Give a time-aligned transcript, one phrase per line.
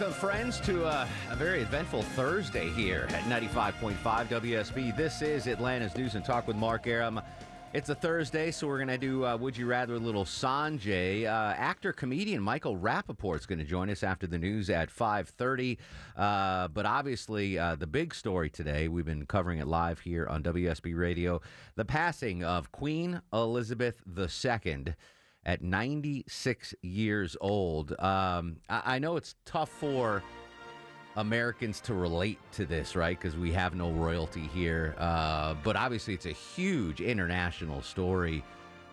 [0.00, 4.96] Welcome, friends, to uh, a very eventful Thursday here at 95.5 WSB.
[4.96, 7.20] This is Atlanta's News and Talk with Mark Arum.
[7.74, 11.26] It's a Thursday, so we're going to do uh, Would You Rather a little Sanjay.
[11.26, 15.76] Uh, actor, comedian Michael Rapaport is going to join us after the news at 5.30.
[16.16, 20.42] Uh, but obviously, uh, the big story today, we've been covering it live here on
[20.42, 21.42] WSB Radio,
[21.74, 24.94] the passing of Queen Elizabeth II
[25.44, 27.92] at 96 years old.
[27.98, 30.22] Um, I, I know it's tough for
[31.16, 33.18] Americans to relate to this, right?
[33.18, 34.94] Because we have no royalty here.
[34.98, 38.44] Uh, but obviously, it's a huge international story.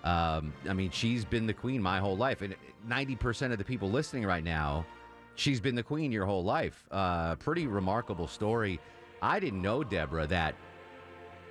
[0.03, 2.41] Um, I mean, she's been the queen my whole life.
[2.41, 2.55] And
[2.87, 4.85] 90% of the people listening right now,
[5.35, 6.85] she's been the queen your whole life.
[6.91, 8.79] Uh, pretty remarkable story.
[9.21, 10.55] I didn't know, Deborah, that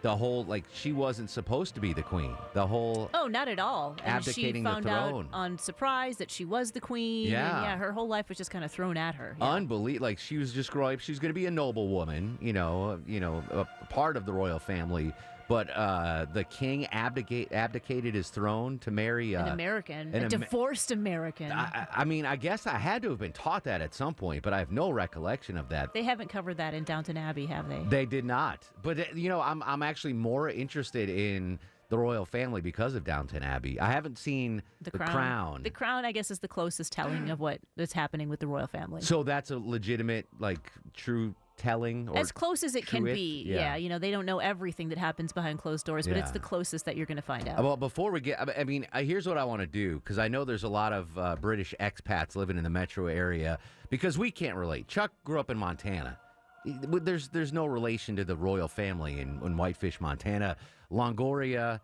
[0.06, 2.32] the whole like she wasn't supposed to be the queen.
[2.54, 3.96] The whole Oh, not at all.
[4.04, 5.28] And Abdicating she the found throne.
[5.32, 7.28] out on surprise that she was the queen.
[7.28, 7.62] Yeah.
[7.62, 9.36] yeah, her whole life was just kind of thrown at her.
[9.40, 9.50] Yeah.
[9.50, 10.04] unbelievable.
[10.06, 11.00] Like she was just growing up.
[11.00, 14.32] She's going to be a noble woman, you know, you know, a part of the
[14.32, 15.12] royal family.
[15.48, 20.19] But uh, the king abdicate, abdicated his throne to marry uh, an American, an a
[20.19, 21.52] Amer- divorced American.
[21.52, 24.12] I, I I mean, I guess I had to have been taught that at some
[24.14, 25.92] point, but I have no recollection of that.
[25.94, 27.78] they haven't covered that in Downton Abbey, have they?
[27.89, 28.69] They did not.
[28.83, 31.58] But uh, you know, I'm I'm actually more interested in
[31.89, 33.78] the royal family because of Downton Abbey.
[33.78, 35.12] I haven't seen The, the crown.
[35.12, 35.62] Crown.
[35.62, 38.67] The crown, I guess, is the closest telling of what is happening with the royal
[38.67, 39.02] family.
[39.02, 43.14] So that's a legitimate, like, true telling, or as close as it can truth?
[43.14, 43.44] be.
[43.46, 43.56] Yeah.
[43.56, 43.77] Yeah.
[43.77, 46.84] you know, they don't know everything that happens behind closed doors, but it's the closest
[46.84, 47.62] that you're going to find out.
[47.62, 50.45] Well, before we get, I mean, here's what I want to do because I know
[50.45, 53.58] there's a lot of uh, British expats living in the metro area
[53.90, 54.89] because we can't relate.
[54.89, 56.18] Chuck grew up in Montana.
[56.64, 60.56] There's there's no relation to the royal family in, in Whitefish, Montana.
[60.90, 61.80] Longoria,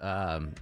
[0.00, 0.52] um,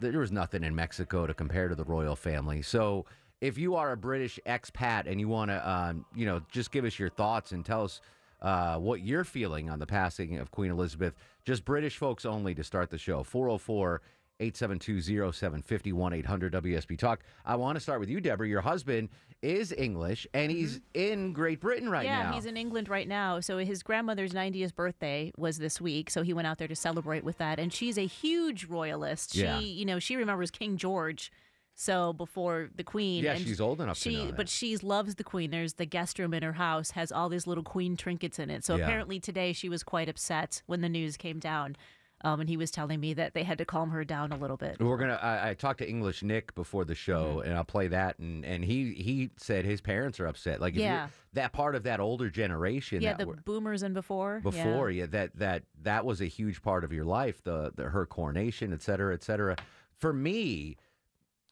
[0.00, 2.62] there was nothing in Mexico to compare to the royal family.
[2.62, 3.04] So
[3.40, 6.84] if you are a British expat and you want to, um, you know, just give
[6.84, 8.00] us your thoughts and tell us
[8.42, 12.64] uh, what you're feeling on the passing of Queen Elizabeth, just British folks only to
[12.64, 13.22] start the show.
[13.22, 14.00] 404
[14.40, 17.20] 872 0750 800 WSB Talk.
[17.44, 18.46] I want to start with you, Deborah.
[18.46, 19.08] Your husband
[19.42, 22.30] is English and he's in Great Britain right yeah, now.
[22.30, 23.40] Yeah, he's in England right now.
[23.40, 27.24] So his grandmother's 90th birthday was this week, so he went out there to celebrate
[27.24, 27.58] with that.
[27.58, 29.32] And she's a huge royalist.
[29.34, 29.58] She, Yeah.
[29.58, 31.32] you know, she remembers King George.
[31.80, 35.52] So before the Queen, Yeah, she's old enough to She, but she loves the Queen.
[35.52, 38.64] There's the guest room in her house has all these little Queen trinkets in it.
[38.64, 38.82] So Yeah.
[38.84, 41.76] apparently today she was quite upset when the news came down,
[42.22, 44.56] um, and he was telling me that they had to calm her down a little
[44.56, 44.80] bit.
[44.80, 45.20] We're gonna.
[45.22, 47.48] I, I talked to English Nick before the show, Mm-hmm.
[47.48, 48.18] and I'll play that.
[48.18, 50.60] And, and he he said his parents are upset.
[50.60, 51.10] Like Yeah.
[51.34, 53.02] that part of that older generation.
[53.02, 54.40] Yeah, that the were, boomers and before.
[54.44, 54.50] yeah.
[54.50, 55.06] before yeah.
[55.06, 58.82] that that that was a huge part of your life the, the her coronation et
[58.82, 59.54] cetera et cetera
[59.96, 60.76] for me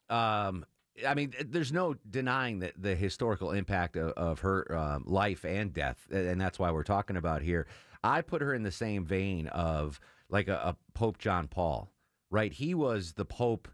[0.09, 0.65] um
[1.05, 5.71] I mean, there's no denying that the historical impact of, of her um, life and
[5.71, 7.67] death, and that's why we're talking about here.
[8.03, 11.91] I put her in the same vein of like a, a Pope John Paul,
[12.31, 12.51] right?
[12.51, 13.67] He was the Pope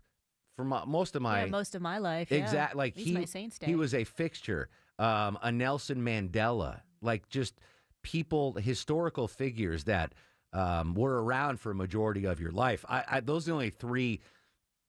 [0.55, 2.29] for mo- most of my yeah, most of my life.
[2.31, 2.71] Yeah.
[2.73, 3.25] Like he, my
[3.61, 4.69] he was a fixture.
[5.00, 7.59] Um, a Nelson Mandela, like just
[8.03, 10.13] people, historical figures that
[10.53, 12.85] um, were around for a majority of your life.
[12.88, 14.21] I, I, those are the only three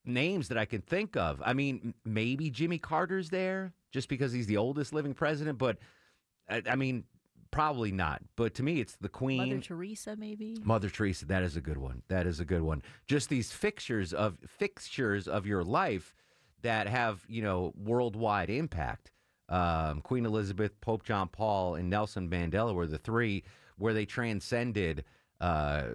[0.04, 1.42] names that I can think of.
[1.44, 5.78] I mean, maybe Jimmy Carter's there just because he's the oldest living president, but
[6.48, 7.04] I, I mean,
[7.50, 8.20] probably not.
[8.36, 9.38] But to me, it's the Queen.
[9.38, 10.56] Mother Teresa, maybe.
[10.62, 12.02] Mother Teresa, that is a good one.
[12.08, 12.82] That is a good one.
[13.06, 16.14] Just these fixtures of fixtures of your life
[16.62, 19.12] that have you know worldwide impact.
[19.48, 23.44] Um, Queen Elizabeth, Pope John Paul, and Nelson Mandela were the three
[23.76, 25.04] where they transcended
[25.40, 25.90] uh,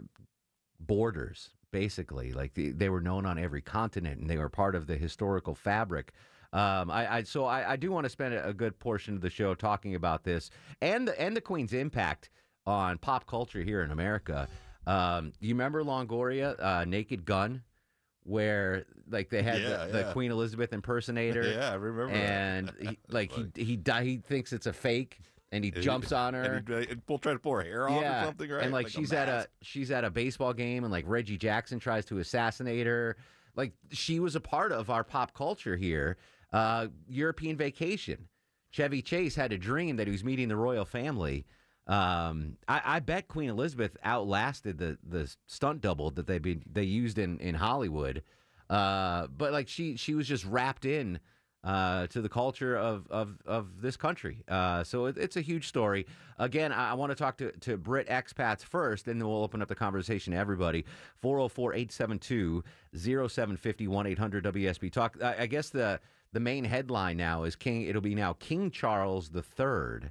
[0.80, 1.50] borders.
[1.72, 4.96] Basically, like the, they were known on every continent, and they were part of the
[4.96, 6.14] historical fabric.
[6.52, 9.22] Um, I, I so I, I do want to spend a, a good portion of
[9.22, 10.50] the show talking about this
[10.82, 12.30] and the and the Queen's impact
[12.66, 14.48] on pop culture here in America.
[14.88, 17.62] Um, do you remember Longoria, uh, Naked Gun,
[18.24, 20.14] where like they had Yeah, the, the yeah.
[20.14, 21.44] Queen Elizabeth impersonator?
[21.54, 22.14] Yeah, I remember.
[22.14, 25.20] And he, like he he di- he thinks it's a fake.
[25.52, 26.64] And he jumps on her.
[26.68, 28.64] And uh, pull, try to pull her hair off or something, right?
[28.64, 32.06] And like, she's at a she's at a baseball game, and like Reggie Jackson tries
[32.06, 33.18] to assassinate her.
[33.56, 36.18] Like she was a part of our pop culture here.
[36.52, 38.28] Uh, European Vacation.
[38.72, 41.46] Chevy Chase had a dream that he was meeting the royal family.
[41.88, 46.84] Um, I, I bet Queen Elizabeth outlasted the the stunt double that they be, they
[46.84, 48.22] used in in Hollywood.
[48.70, 51.20] Uh, but like she she was just wrapped in
[51.64, 54.44] uh, to the culture of of, of this country.
[54.48, 56.06] Uh, so it, it's a huge story.
[56.38, 59.62] Again, I, I want to talk to, to Brit expats first, and then we'll open
[59.62, 60.86] up the conversation to everybody.
[61.22, 62.64] 404 872
[62.96, 65.18] 0750 800 WSB Talk.
[65.22, 66.00] I, I guess the,
[66.32, 67.84] the main headline now is King.
[67.84, 70.10] It'll be now King Charles III.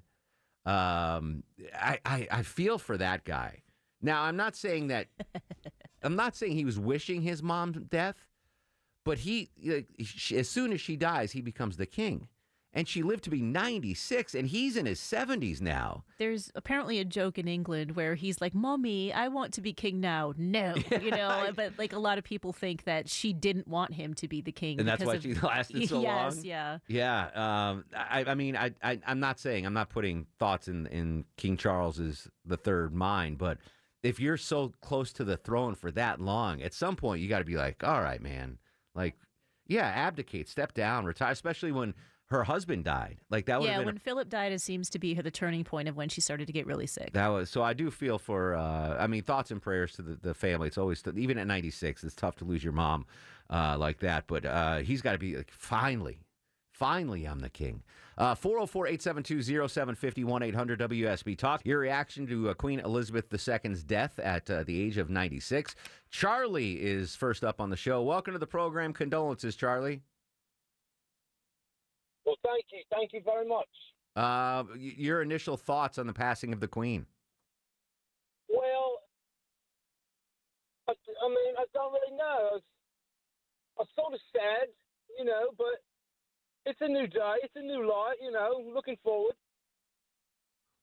[0.67, 3.63] Um, I, I, I feel for that guy.
[4.03, 5.09] Now, I'm not saying that.
[6.03, 8.28] I'm not saying he was wishing his mom's death,
[9.05, 9.51] but he,
[10.35, 12.29] as soon as she dies, he becomes the king.
[12.75, 16.05] And she lived to be 96, and he's in his 70s now.
[16.19, 20.01] There's apparently a joke in England where he's like, "Mommy, I want to be king
[20.01, 23.95] now." No, you know, but like a lot of people think that she didn't want
[23.95, 26.45] him to be the king, And that's why of- she lasted so yes, long?
[26.45, 26.79] yeah.
[26.89, 30.87] Yeah, um, I, I mean, I, I, I'm not saying I'm not putting thoughts in
[30.89, 33.57] in King Charles's the third mind, but
[34.03, 37.39] if you're so close to the throne for that long, at some point you got
[37.39, 38.59] to be like, all right, man,
[38.99, 39.15] like,
[39.67, 41.95] yeah, abdicate, step down, retire, especially when
[42.27, 43.19] her husband died.
[43.31, 45.97] Like that would Yeah, when Philip died, it seems to be the turning point of
[45.97, 47.13] when she started to get really sick.
[47.13, 47.63] That was so.
[47.63, 48.55] I do feel for.
[48.55, 50.69] Uh, I mean, thoughts and prayers to the, the family.
[50.69, 52.05] It's always even at 96.
[52.05, 53.07] It's tough to lose your mom
[53.51, 54.27] uh, like that.
[54.27, 56.19] But uh, he's got to be like, finally,
[56.79, 57.83] finally, I'm the king.
[58.17, 61.61] Uh, 404-872-0750 800 WSB Talk.
[61.65, 65.75] Your reaction to uh, Queen Elizabeth II's death at uh, the age of 96.
[66.11, 68.03] Charlie is first up on the show.
[68.03, 68.93] Welcome to the program.
[68.93, 70.03] Condolences, Charlie.
[72.25, 72.83] Well, thank you.
[72.91, 73.69] Thank you very much.
[74.17, 77.07] Uh, your initial thoughts on the passing of the Queen?
[78.49, 79.01] Well,
[80.89, 82.25] I, I mean, I don't really know.
[82.25, 82.63] I was,
[83.79, 84.69] I was sort of sad,
[85.19, 85.83] you know, but
[86.67, 87.35] it's a new day.
[87.43, 89.35] It's a new light, you know, looking forward.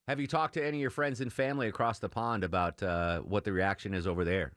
[0.08, 3.22] Have you talked to any of your friends and family across the pond about uh,
[3.22, 4.52] what the reaction is over there?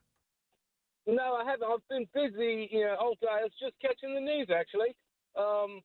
[1.07, 1.67] No, I haven't.
[1.67, 3.29] I've been busy, you know, all day.
[3.31, 4.95] I was just catching the news, actually.
[5.37, 5.81] Um,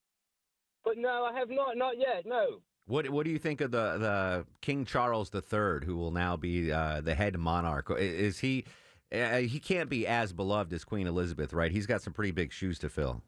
[0.84, 1.78] but no, I have not.
[1.78, 2.60] Not yet, no.
[2.88, 6.70] What What do you think of the the King Charles III, who will now be
[6.72, 7.90] uh, the head monarch?
[7.98, 8.66] Is he?
[9.14, 11.72] Uh, he can't be as beloved as Queen Elizabeth, right?
[11.72, 13.22] He's got some pretty big shoes to fill.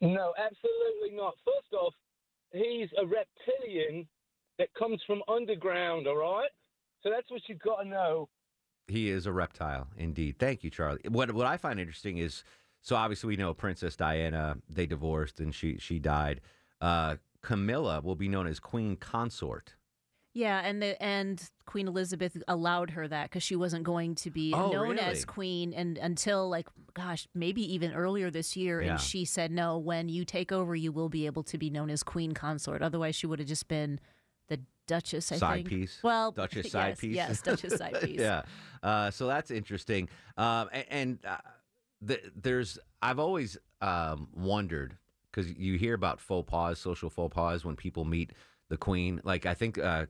[0.00, 1.34] No, absolutely not.
[1.44, 1.94] First off,
[2.52, 4.06] he's a reptilian
[4.58, 6.50] that comes from underground, all right?
[7.02, 8.28] So that's what you've got to know.
[8.86, 10.36] He is a reptile, indeed.
[10.38, 11.00] Thank you, Charlie.
[11.08, 12.42] What What I find interesting is,
[12.80, 14.56] so obviously we know Princess Diana.
[14.68, 16.40] They divorced and she she died.
[16.80, 19.74] Uh, Camilla will be known as Queen Consort.
[20.38, 24.52] Yeah, and the and Queen Elizabeth allowed her that because she wasn't going to be
[24.54, 25.00] Oh, known really?
[25.00, 28.80] as queen and until like gosh maybe even earlier this year.
[28.80, 28.90] Yeah.
[28.92, 31.90] And she said no, when you take over, you will be able to be known
[31.90, 32.82] as queen consort.
[32.82, 33.98] Otherwise, she would have just been
[34.46, 35.32] the Duchess.
[35.32, 35.68] I Side think.
[35.68, 35.98] piece?
[36.04, 37.16] Well, Duchess side yes, piece.
[37.16, 38.20] Yes, Duchess side piece.
[38.20, 38.42] yeah.
[38.82, 40.08] Uh, so that's interesting.
[40.36, 41.38] Um, a- and uh,
[42.00, 44.96] the, there's, I've always um, wondered
[45.30, 48.32] because you hear about faux pas, social faux pas when people meet
[48.70, 49.20] the Queen.
[49.24, 50.06] Like I think uh,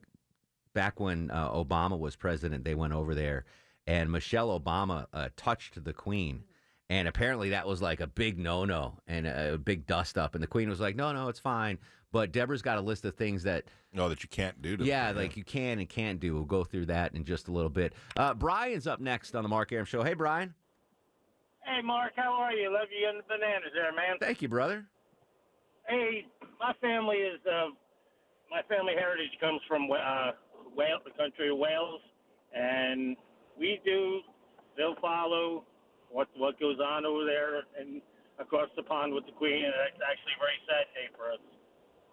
[0.79, 3.45] back when uh, Obama was president, they went over there,
[3.89, 6.45] and Michelle Obama uh, touched the Queen.
[6.89, 10.37] And apparently that was like a big no-no and a, a big dust-up.
[10.37, 11.79] And the Queen was like, "No, no, it's fine."
[12.13, 14.77] But Deborah's got a list of things that No, that you can't do.
[14.77, 16.33] To yeah, like you can and can't do.
[16.33, 17.93] We'll go through that in just a little bit.
[18.17, 20.05] Uh, Brian's up next on the Mark Arum Show.
[20.05, 20.55] Hey, Brian.
[21.65, 22.73] Hey, Mark, how are you?
[22.73, 24.17] Love you and the bananas there, man.
[24.21, 24.87] Thank you, brother.
[25.89, 26.25] Hey,
[26.61, 27.71] my family is, uh,
[28.49, 30.31] my family heritage comes from uh,
[30.79, 32.01] Wales, the country of Wales,
[32.55, 33.17] and
[33.59, 34.23] we do
[34.79, 35.65] They'll follow
[36.11, 38.01] what what goes on over there and
[38.39, 41.41] across the pond with the Queen, and it's actually a very sad day for us.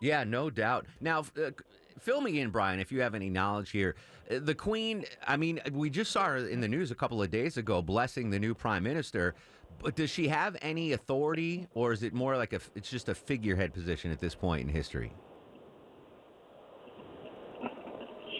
[0.01, 0.87] Yeah, no doubt.
[0.99, 1.51] Now, uh,
[1.99, 3.95] fill me in, Brian, if you have any knowledge here.
[4.29, 7.29] Uh, The Queen, I mean, we just saw her in the news a couple of
[7.29, 9.35] days ago blessing the new prime minister.
[9.81, 12.61] But does she have any authority, or is it more like a?
[12.73, 15.13] It's just a figurehead position at this point in history.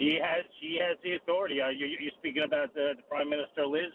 [0.06, 1.62] She has she has the authority.
[1.62, 3.92] Are you, you're speaking about the, the Prime Minister Liz.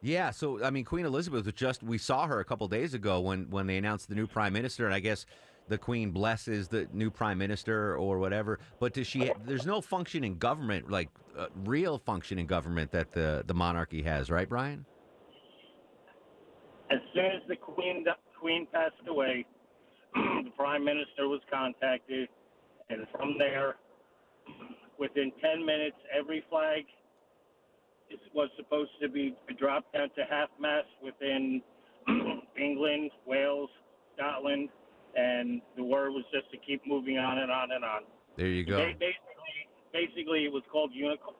[0.00, 3.20] Yeah, so I mean, Queen Elizabeth was just we saw her a couple days ago
[3.20, 5.26] when when they announced the new prime minister, and I guess
[5.68, 8.58] the Queen blesses the new prime minister or whatever.
[8.80, 9.30] But does she?
[9.44, 14.02] There's no function in government, like uh, real function in government that the the monarchy
[14.02, 14.86] has, right, Brian?
[16.90, 18.06] As soon as the Queen
[18.40, 19.44] Queen passed away,
[20.14, 22.28] the Prime Minister was contacted,
[22.88, 23.76] and from there,
[25.02, 26.84] within 10 minutes, every flag
[28.08, 31.60] is, was supposed to be dropped down to half mast within
[32.56, 33.68] England, Wales,
[34.16, 34.68] Scotland,
[35.16, 38.02] and the word was just to keep moving on and on and on.
[38.36, 38.76] There you go.
[38.76, 40.92] Ba- Basically, basically, it was called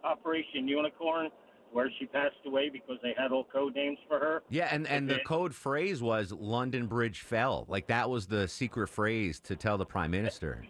[0.04, 1.28] Operation Unicorn,
[1.72, 4.42] where she passed away because they had all code names for her.
[4.50, 7.64] Yeah, and, and the code phrase was London Bridge fell.
[7.68, 10.66] Like that was the secret phrase to tell the prime minister.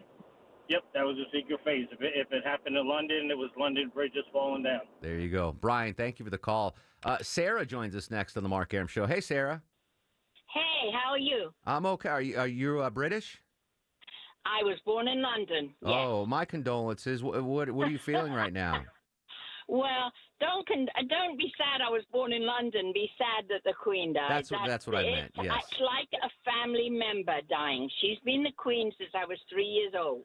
[0.73, 1.87] Yep, that was a secret phase.
[1.93, 4.81] If it, if it happened in London, it was London bridges falling down.
[5.03, 5.53] There you go.
[5.61, 6.77] Brian, thank you for the call.
[7.05, 9.07] Uh, Sarah joins us next on the Mark Arum Show.
[9.07, 9.61] Hey, Sarah.
[10.55, 11.53] Hey, how are you?
[11.67, 12.09] I'm okay.
[12.09, 13.43] Are you, are you uh, British?
[14.47, 15.75] I was born in London.
[15.83, 15.93] Yes.
[15.95, 17.23] Oh, my condolences.
[17.23, 18.83] What, what, what are you feeling right now?
[19.69, 21.81] Well, don't con- uh, don't be sad.
[21.81, 22.91] I was born in London.
[22.93, 24.29] Be sad that the Queen died.
[24.29, 25.55] That's what- that's what I meant, yes.
[25.71, 27.89] it's like a family member dying.
[28.01, 30.25] She's been the Queen since I was three years old.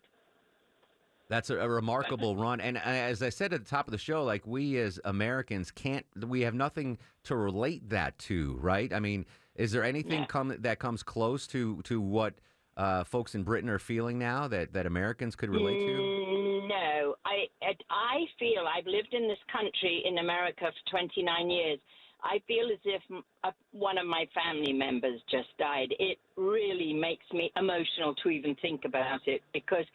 [1.29, 2.61] That's a, a remarkable run.
[2.61, 6.05] And as I said at the top of the show, like we as Americans can't,
[6.25, 8.91] we have nothing to relate that to, right?
[8.93, 10.25] I mean, is there anything Yeah.
[10.27, 12.35] come that comes close to to what
[12.77, 15.91] uh, folks in Britain are feeling now that that Americans could relate to?
[15.93, 17.47] Mm, No, I
[17.89, 21.79] I feel I've lived in this country in America for 29 years.
[22.23, 23.01] I feel as if
[23.43, 25.93] uh, one of my family members just died.
[25.99, 29.85] It really makes me emotional to even think about it because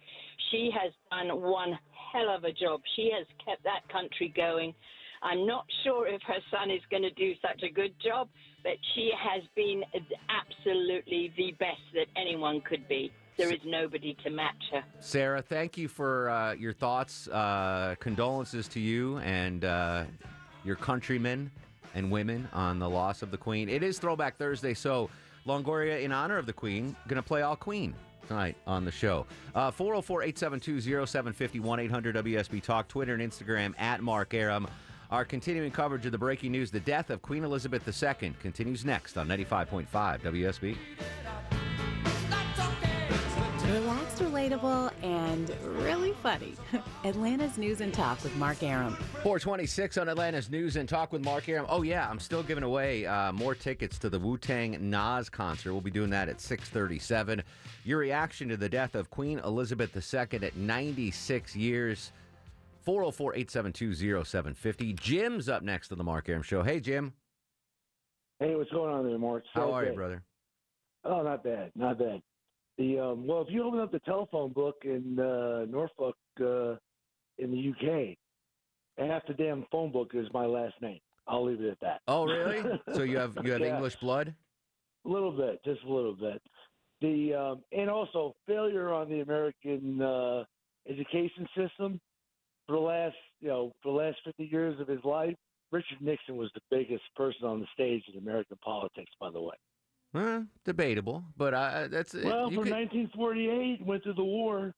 [0.51, 1.79] she has done one
[2.13, 2.81] hell of a job.
[2.97, 4.75] She has kept that country going.
[5.23, 8.29] I'm not sure if her son is going to do such a good job,
[8.65, 9.83] but she has been
[10.29, 13.13] absolutely the best that anyone could be.
[13.39, 14.83] There is nobody to match her.
[15.01, 17.29] Sarah, thank you for uh, your thoughts.
[17.29, 20.05] Uh, condolences to you and uh,
[20.65, 21.51] your countrymen
[21.95, 23.69] and women on the loss of the Queen.
[23.69, 25.11] It is Throwback Thursday, so
[25.47, 27.95] Longoria, in honor of the Queen, going to play all Queen
[28.27, 29.27] tonight on the show.
[29.55, 34.69] Uh, 404 872 0750 1 800 WSB Talk, Twitter and Instagram at Mark Arum.
[35.11, 39.19] Our continuing coverage of the breaking news the death of Queen Elizabeth II continues next
[39.19, 39.87] on 95.5
[40.23, 40.77] WSB.
[44.21, 45.51] Relaxed, relatable, and
[45.83, 46.55] really funny.
[47.05, 48.95] Atlanta's News and Talk with Mark Arum.
[49.23, 51.67] 426 on Atlanta's News and Talk with Mark Arum.
[51.69, 55.73] Oh yeah, I'm still giving away uh, more tickets to the Wu Tang Nas concert.
[55.73, 57.43] We'll be doing that at 6:37.
[57.85, 62.13] Your reaction to the death of Queen Elizabeth II at 96 years.
[62.87, 64.99] 404-872-0750.
[64.99, 66.63] Jim's up next on the Mark Arum Show.
[66.65, 67.13] Hey Jim,
[68.41, 69.45] Hey, what's going on there, Mark?
[69.55, 70.23] how So are you, brother?
[71.05, 72.21] Oh, not bad, not bad.
[72.79, 76.77] The um, well, if you open up the telephone book in uh, Norfolk uh,
[77.39, 78.17] in the UK,
[79.07, 81.01] half the damn phone book is my last name.
[81.29, 82.01] I'll leave it at that.
[82.09, 82.63] Oh really?
[82.95, 83.75] so you have you have Yeah.
[83.77, 84.35] English blood?
[85.05, 86.41] A little bit, just a little bit.
[87.01, 90.45] The um, and also failure on the American uh,
[90.89, 92.01] education system
[92.67, 95.35] for the last you know for the last fifty years of his life.
[95.71, 99.55] Richard Nixon was the biggest person on the stage in American politics, by the way.
[100.15, 104.75] Uh, debatable, but uh, that's Well, from could- 1948, went through the war.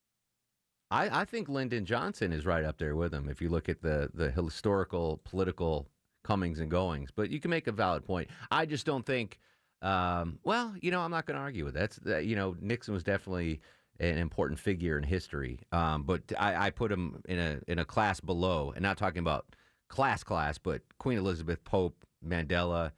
[0.91, 3.83] I, I think Lyndon Johnson is right up there with him if you look at
[3.83, 5.89] the, the historical political
[6.23, 7.11] comings and goings.
[7.11, 8.31] But you can make a valid point.
[8.51, 9.41] I just don't think.
[9.83, 11.81] Um, well, you know, I'm not going to argue with that.
[11.81, 12.27] That's that.
[12.27, 13.61] You know, Nixon was definitely
[13.99, 15.61] an important figure in history.
[15.73, 19.19] Um, but I, I put him in a in a class below, and not talking
[19.21, 19.47] about
[19.89, 22.93] class class, but Queen Elizabeth, Pope, Mandela,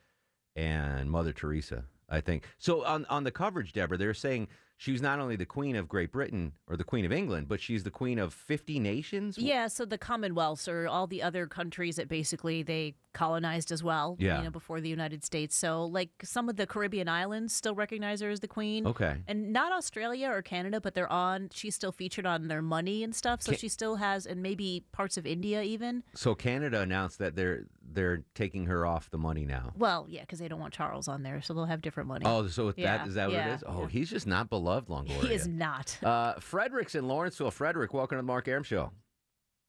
[0.54, 1.84] and Mother Teresa.
[2.08, 2.84] I think so.
[2.84, 4.48] On on the coverage, Deborah, they're saying
[4.78, 7.82] she's not only the Queen of Great Britain or the Queen of England, but she's
[7.82, 9.38] the Queen of 50 nations.
[9.38, 14.16] Yeah, so the Commonwealths or all the other countries that basically they colonized as well,
[14.20, 14.36] Yeah.
[14.38, 15.56] you know, before the United States.
[15.56, 18.86] So like some of the Caribbean islands still recognize her as the queen.
[18.86, 19.16] Okay.
[19.26, 23.14] And not Australia or Canada, but they're on she's still featured on their money and
[23.16, 23.40] stuff.
[23.42, 26.02] So Ca- she still has and maybe parts of India even.
[26.14, 27.64] So Canada announced that they're
[27.96, 29.72] they're taking her off the money now.
[29.76, 32.24] Well, yeah, because they don't want Charles on there, so they'll have different money.
[32.24, 33.64] Oh, so with Yeah, that is that what yeah, it is?
[33.66, 33.88] Oh, yeah.
[33.88, 35.26] he's just not beloved, Longoria.
[35.26, 35.98] he is not.
[36.04, 37.50] Uh, Frederick's in Lawrenceville.
[37.50, 38.92] Frederick, welcome to the Mark Arum Show.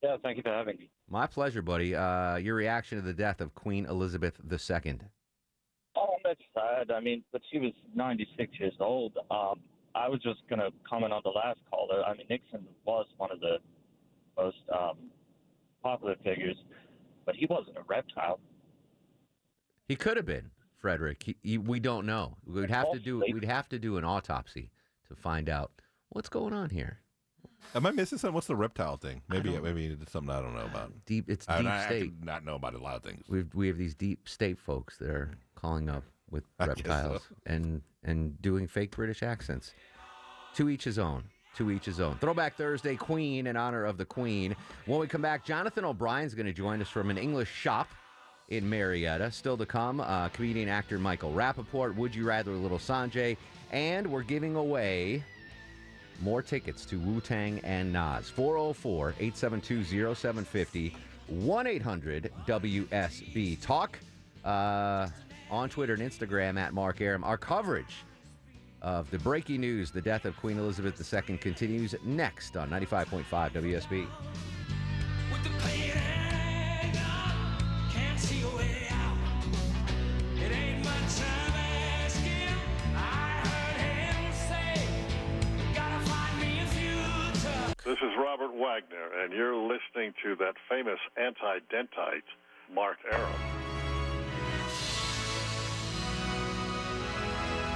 [0.03, 0.91] Yeah, thank you for having me.
[1.10, 1.96] My pleasure, buddy.
[1.96, 5.00] Uh, your reaction to the death of Queen Elizabeth II.
[5.96, 6.91] Oh, that's sad.
[6.91, 9.13] I mean, but she was 96 years old.
[9.31, 9.62] Um,
[9.96, 12.03] I was just going to comment on the last caller.
[12.05, 13.57] I mean, Nixon was one of the
[14.38, 14.98] most um,
[15.81, 16.57] popular figures,
[17.27, 18.39] but he wasn't a reptile.
[19.88, 21.22] He could have been Frederick.
[21.22, 22.38] He, he, we don't know.
[22.48, 24.72] We'd have to do we'd have to do an autopsy
[25.10, 25.72] to find out
[26.10, 27.01] what's going on here.
[27.75, 28.34] Am I missing something?
[28.34, 29.22] What's the reptile thing?
[29.29, 30.93] Maybe maybe it's something I don't know about.
[31.05, 32.00] Deep, it's I, deep I, I state.
[32.05, 33.25] could not know about a lot of things.
[33.27, 36.84] We've, we have these deep state folks that are calling up with I guess so.
[36.84, 39.74] reptiles and and doing fake British accents.
[40.55, 41.25] To each his own.
[41.57, 42.15] To each his own.
[42.19, 44.55] Throwback Thursday, Queen, in honor of the Queen.
[44.85, 47.89] When we come back, Jonathan O'Brien's going to join us from an English shop
[48.49, 49.31] in Marietta.
[49.31, 53.37] Still to come, uh, comedian actor Michael Rapaport, Would You Rather a Little Sanjay,
[53.71, 55.23] and we're giving away
[56.21, 58.29] more tickets to Wu Tang and Nas.
[58.29, 59.83] 404 872
[60.13, 60.95] 0750
[61.27, 63.61] 1 800 WSB.
[63.61, 63.97] Talk
[64.45, 65.07] uh,
[65.49, 67.23] on Twitter and Instagram at Mark Arum.
[67.23, 68.03] Our coverage
[68.81, 74.07] of the breaking news the death of Queen Elizabeth II continues next on 95.5 WSB.
[87.88, 92.22] This is Robert Wagner, and you're listening to that famous anti-dentite,
[92.69, 93.66] Mark Aram.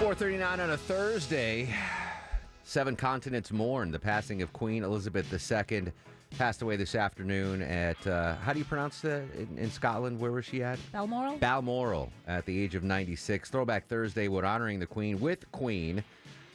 [0.02, 1.70] 439 on a Thursday.
[2.64, 5.92] Seven continents mourn the passing of Queen Elizabeth II.
[6.40, 10.20] Passed away this afternoon at, uh, how do you pronounce that in, in Scotland?
[10.20, 10.80] Where was she at?
[10.92, 11.38] Balmoral?
[11.38, 13.52] Balmoral at the age of 96.
[13.52, 16.04] Throwback Thursday, we're honoring the Queen with Queen.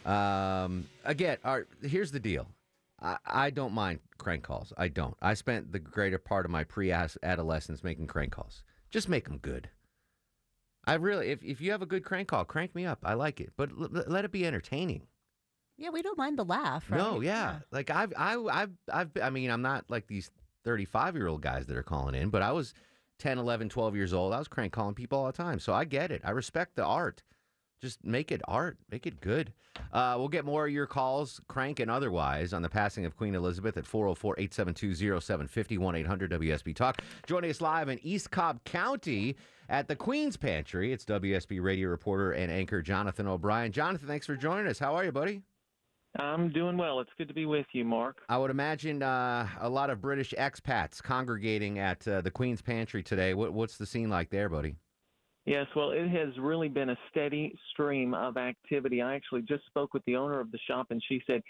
[0.04, 2.48] Um, again, our, here's the deal.
[3.00, 4.72] I, I don't mind crank calls.
[4.76, 5.16] I don't.
[5.22, 8.64] I spent the greater part of my pre adolescence making crank calls.
[8.90, 9.68] Just make them good.
[10.86, 13.00] I really, if, if you have a good crank call, crank me up.
[13.04, 15.02] I like it, but l- let it be entertaining.
[15.78, 16.96] Yeah, we don't mind the laugh, right?
[16.96, 17.58] No, yeah.
[17.70, 20.30] Like I've, I, I've, I've, I mean, I'm not like these
[20.64, 22.72] 35 year old guys that are calling in, but I was
[23.18, 24.32] 10, 11, 12 years old.
[24.32, 25.58] I was crank calling people all the time.
[25.58, 26.22] So I get it.
[26.24, 27.22] I respect the art.
[27.80, 29.52] Just make it art, make it good.
[29.92, 33.34] Uh, we'll get more of your calls, crank and otherwise, on the passing of Queen
[33.34, 37.02] Elizabeth at 404 872 0750 800 WSB Talk.
[37.26, 39.36] Joining us live in East Cobb County
[39.68, 43.72] at the Queen's Pantry, it's WSB radio reporter and anchor Jonathan O'Brien.
[43.72, 44.78] Jonathan, thanks for joining us.
[44.78, 45.42] How are you, buddy?
[46.18, 47.00] I'm doing well.
[47.00, 48.22] It's good to be with you, Mark.
[48.28, 53.02] I would imagine uh, a lot of British expats congregating at uh, the Queen's Pantry
[53.02, 53.34] today.
[53.34, 54.76] What, what's the scene like there, buddy?
[55.46, 59.00] Yes, well, it has really been a steady stream of activity.
[59.00, 61.40] I actually just spoke with the owner of the shop, and she said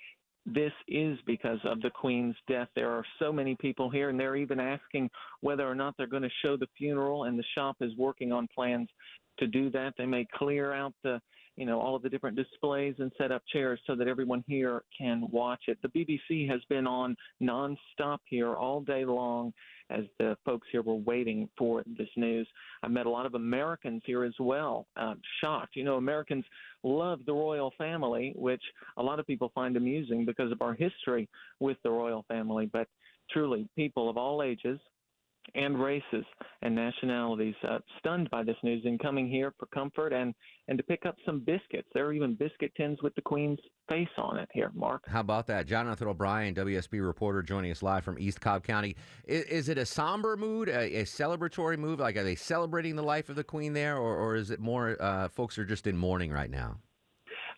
[0.44, 2.68] this is because of the Queen's death.
[2.76, 6.22] There are so many people here, and they're even asking whether or not they're going
[6.22, 8.88] to show the funeral, and the shop is working on plans
[9.38, 9.94] to do that.
[9.96, 11.20] They may clear out the
[11.56, 14.82] you know all of the different displays and set up chairs so that everyone here
[14.96, 15.78] can watch it.
[15.82, 19.54] The BBC has been on nonstop here all day long
[19.90, 22.46] as the folks here were waiting for this news.
[22.82, 25.76] I met a lot of Americans here as well, uh, shocked.
[25.76, 26.44] You know, Americans
[26.82, 28.62] love the royal family, which
[28.96, 31.28] a lot of people find amusing because of our history
[31.60, 32.68] with the royal family.
[32.72, 32.88] But
[33.30, 34.78] truly, people of all ages
[35.54, 36.24] and races
[36.62, 40.34] and nationalities uh, stunned by this news and coming here for comfort and
[40.68, 41.88] and to pick up some biscuits.
[41.94, 45.04] There are even biscuit tins with the Queen's face on it here, Mark.
[45.06, 45.66] How about that?
[45.66, 48.96] Jonathan O'Brien, WSB reporter, joining us live from East Cobb County.
[49.26, 52.00] Is, is it a somber mood, a, a, celebratory mood?
[52.00, 55.00] Like, are they celebrating the life of the Queen there, or, or is it more
[55.00, 56.78] uh, folks are just in mourning right now?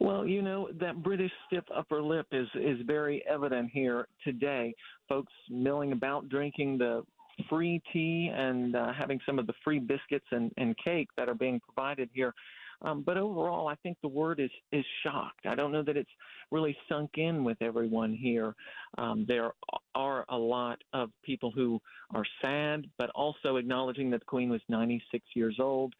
[0.00, 4.74] Well, you know that British stiff upper lip is is very evident here today.
[5.08, 7.02] Folks milling about, drinking the
[7.48, 11.34] free tea and uh, having some of the free biscuits and, and cake that are
[11.34, 12.34] being provided here.
[12.82, 15.46] Um, but overall, I think the word is is shocked.
[15.46, 16.10] I don't know that it's
[16.52, 18.54] really sunk in with everyone here.
[18.96, 19.52] Um, there
[19.94, 21.80] are a lot of people who
[22.14, 25.92] are sad, but also acknowledging that the Queen was 96 years old.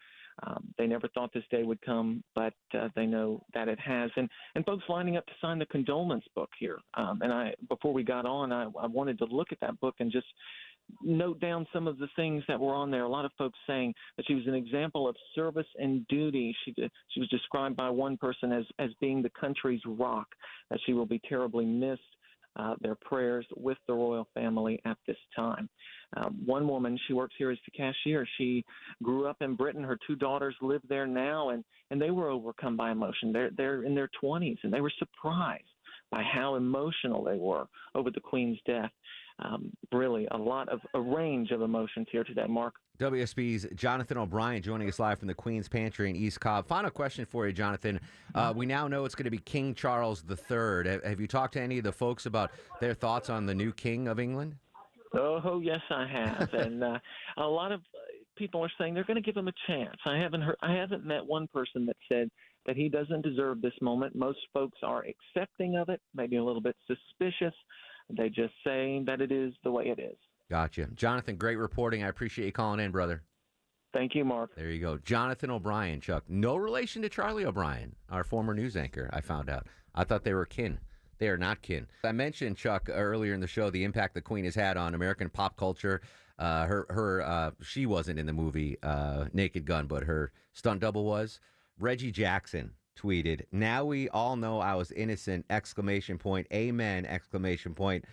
[0.47, 4.11] Um, they never thought this day would come, but uh, they know that it has.
[4.17, 6.79] And and folks lining up to sign the condolence book here.
[6.95, 9.97] Um, and I before we got on, I, I wanted to look at that book
[9.99, 10.27] and just
[11.03, 13.05] note down some of the things that were on there.
[13.05, 16.55] A lot of folks saying that she was an example of service and duty.
[16.65, 16.75] She
[17.11, 20.27] she was described by one person as as being the country's rock.
[20.71, 22.03] That she will be terribly missed.
[22.57, 25.69] Uh, their prayers with the royal family at this time.
[26.17, 28.27] Um, one woman, she works here as the cashier.
[28.37, 28.65] She
[29.01, 29.85] grew up in Britain.
[29.85, 33.33] Her two daughters live there now, and and they were overcome by emotion.
[33.33, 35.63] They're they're in their 20s, and they were surprised
[36.11, 38.91] by how emotional they were over the Queen's death
[39.41, 42.75] um, really a lot of a range of emotions here today, Mark.
[42.99, 46.67] WSB's Jonathan O'Brien joining us live from the Queen's Pantry in East Cobb.
[46.67, 48.01] Final question for you, Jonathan.
[48.35, 51.01] Uh, we now know it's going to be King Charles III.
[51.05, 54.09] Have you talked to any of the folks about their thoughts on the new King
[54.09, 54.57] of England?
[55.15, 56.99] Oh, yes, I have, and uh,
[57.37, 57.81] a lot of
[58.37, 59.97] people are saying they're going to give him a chance.
[60.05, 62.29] I haven't heard, I haven't met one person that said
[62.67, 64.15] that he doesn't deserve this moment.
[64.15, 67.55] Most folks are accepting of it, maybe a little bit suspicious,
[68.11, 70.17] they just say that it is the way it is.
[70.51, 70.89] Gotcha.
[70.95, 72.03] Jonathan, great reporting.
[72.03, 73.23] I appreciate you calling in, brother.
[73.93, 74.55] Thank you, Mark.
[74.55, 74.99] There you go.
[74.99, 76.25] Jonathan O'Brien, Chuck.
[76.29, 79.67] No relation to Charlie O'Brien, our former news anchor, I found out.
[79.95, 80.79] I thought they were kin.
[81.19, 81.87] They are not kin.
[82.05, 85.29] I mentioned Chuck earlier in the show the impact the Queen has had on American
[85.29, 86.01] pop culture.
[86.39, 90.81] Uh, her her uh, she wasn't in the movie uh, Naked Gun, but her stunt
[90.81, 91.41] double was.
[91.81, 96.47] Reggie Jackson tweeted, "Now we all know I was innocent!" Exclamation point.
[96.53, 97.07] Amen!
[97.07, 98.05] Exclamation point.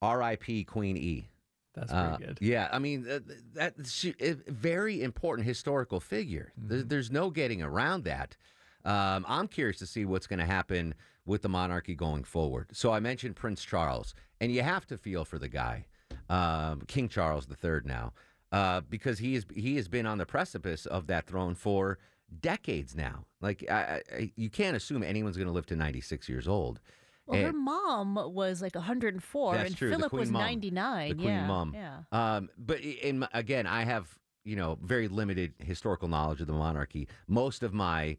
[0.00, 0.64] R.I.P.
[0.64, 1.28] Queen E.
[1.74, 2.38] That's Uh, good.
[2.40, 3.20] Yeah, I mean uh,
[3.54, 6.52] that she, a very important historical figure.
[6.58, 6.68] Mm-hmm.
[6.68, 8.36] There, there's no getting around that.
[8.84, 10.94] Um, I'm curious to see what's going to happen
[11.24, 12.66] with the monarchy going forward.
[12.72, 15.86] So I mentioned Prince Charles, and you have to feel for the guy,
[16.28, 18.12] um, King Charles III now,
[18.50, 21.98] uh, because he is he has been on the precipice of that throne for
[22.40, 23.26] decades now.
[23.40, 26.80] Like I, I, you can't assume anyone's going to live to 96 years old.
[27.26, 29.90] Well, her mom was like 104, That's and true.
[29.90, 30.42] Philip Queen was Mum.
[30.42, 31.08] 99.
[31.08, 31.74] The Queen yeah, Mum.
[31.74, 31.98] Yeah.
[32.10, 34.08] Um, but in again, I have
[34.44, 37.08] you know very limited historical knowledge of the monarchy.
[37.28, 38.18] Most of my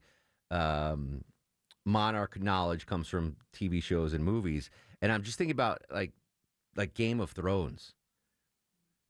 [0.52, 1.24] um,
[1.86, 4.70] monarch knowledge comes from TV shows and movies,
[5.02, 6.14] and I'm just thinking about like
[6.76, 7.94] like Game of Thrones.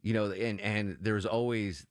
[0.01, 1.85] You know, and and there's always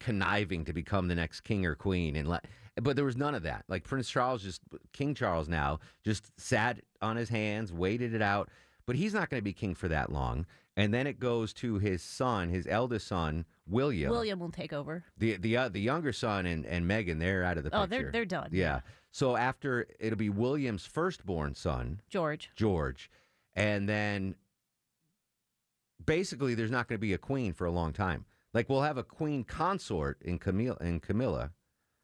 [0.00, 2.40] conniving to become the next king or queen, and le-
[2.82, 3.64] but there was none of that.
[3.68, 4.60] Like Prince Charles, just
[4.92, 8.50] King Charles now, just sat on his hands, waited it out.
[8.86, 10.46] But he's not going to be king for that long.
[10.76, 14.10] And then it goes to his son, his eldest son, William.
[14.10, 15.02] William will take over.
[15.18, 17.82] The the uh, the younger son and and Megan, they're out of the picture.
[17.82, 18.80] Oh, they're- they're done, Yeah.
[19.10, 22.50] So after it'll be William's firstborn son, George.
[22.54, 23.10] George,
[23.56, 24.34] and then
[26.04, 28.24] basically there's not going to be a queen for a long time.
[28.56, 31.50] Like we'll have a queen consort in Camilla in Camilla.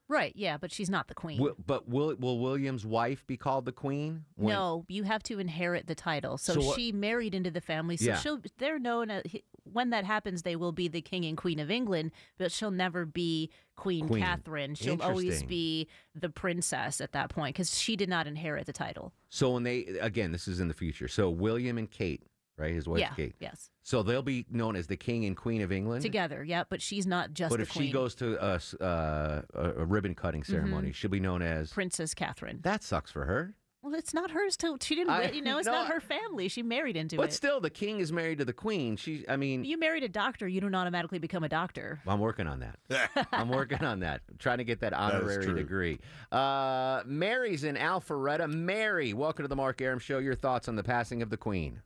[0.07, 1.41] Right, yeah, but she's not the queen.
[1.67, 4.27] But will will William's wife be called the queen?
[4.35, 6.37] When- no, you have to inherit the title.
[6.37, 7.97] So, So she married into the family.
[7.97, 8.19] So Yeah.
[8.19, 11.59] she'll they're known uh, as when that happens, they will be the king and queen
[11.59, 14.23] of England, but she'll never be Queen, Queen.
[14.23, 14.75] Catherine.
[14.75, 19.15] She'll always be the princess at that point because she did not inherit the title.
[19.31, 21.09] So when they again, this is in the future.
[21.09, 22.23] So William and Kate,
[22.59, 22.75] right?
[22.75, 23.35] His wife Yeah, Kate.
[23.41, 23.71] yes.
[23.83, 27.07] So they'll be known as the king and queen of England Together, yeah, but she's
[27.07, 27.87] not just But the if queen.
[27.89, 30.95] she goes to a, s- uh, a, a ribbon cutting ceremony, Mhm.
[30.95, 32.61] she'll be known as Princess Catherine.
[32.63, 33.55] That sucks for her.
[33.85, 34.79] Well, it's not hers to.
[34.81, 35.11] She didn't.
[35.11, 36.47] I- you know, it's no, not her family.
[36.47, 37.27] She married into But it.
[37.27, 38.95] But still, the king is married to the queen.
[38.97, 40.47] She, I mean, you married a doctor.
[40.47, 42.01] You don't automatically become a doctor.
[42.07, 43.29] I'm working on that.
[43.33, 44.21] I'm working on that.
[44.31, 45.55] I'm trying to get that honorary true.
[45.57, 45.99] degree.
[46.31, 48.49] Uh, Mary's in Alpharetta.
[48.49, 50.19] Mary, welcome to the Mark Arum Show.
[50.19, 51.83] Your thoughts on the passing of the queen?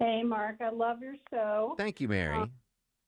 [0.00, 1.74] Hey, Mark, I love your show.
[1.76, 2.34] Thank you, Mary.
[2.34, 2.50] Um,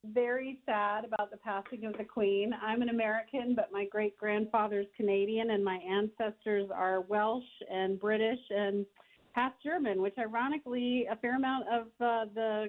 [0.05, 2.55] very sad about the passing of the Queen.
[2.61, 8.41] I'm an American, but my great grandfather's Canadian, and my ancestors are Welsh and British
[8.51, 8.85] and
[9.33, 12.67] half German, which ironically, a fair amount of uh, the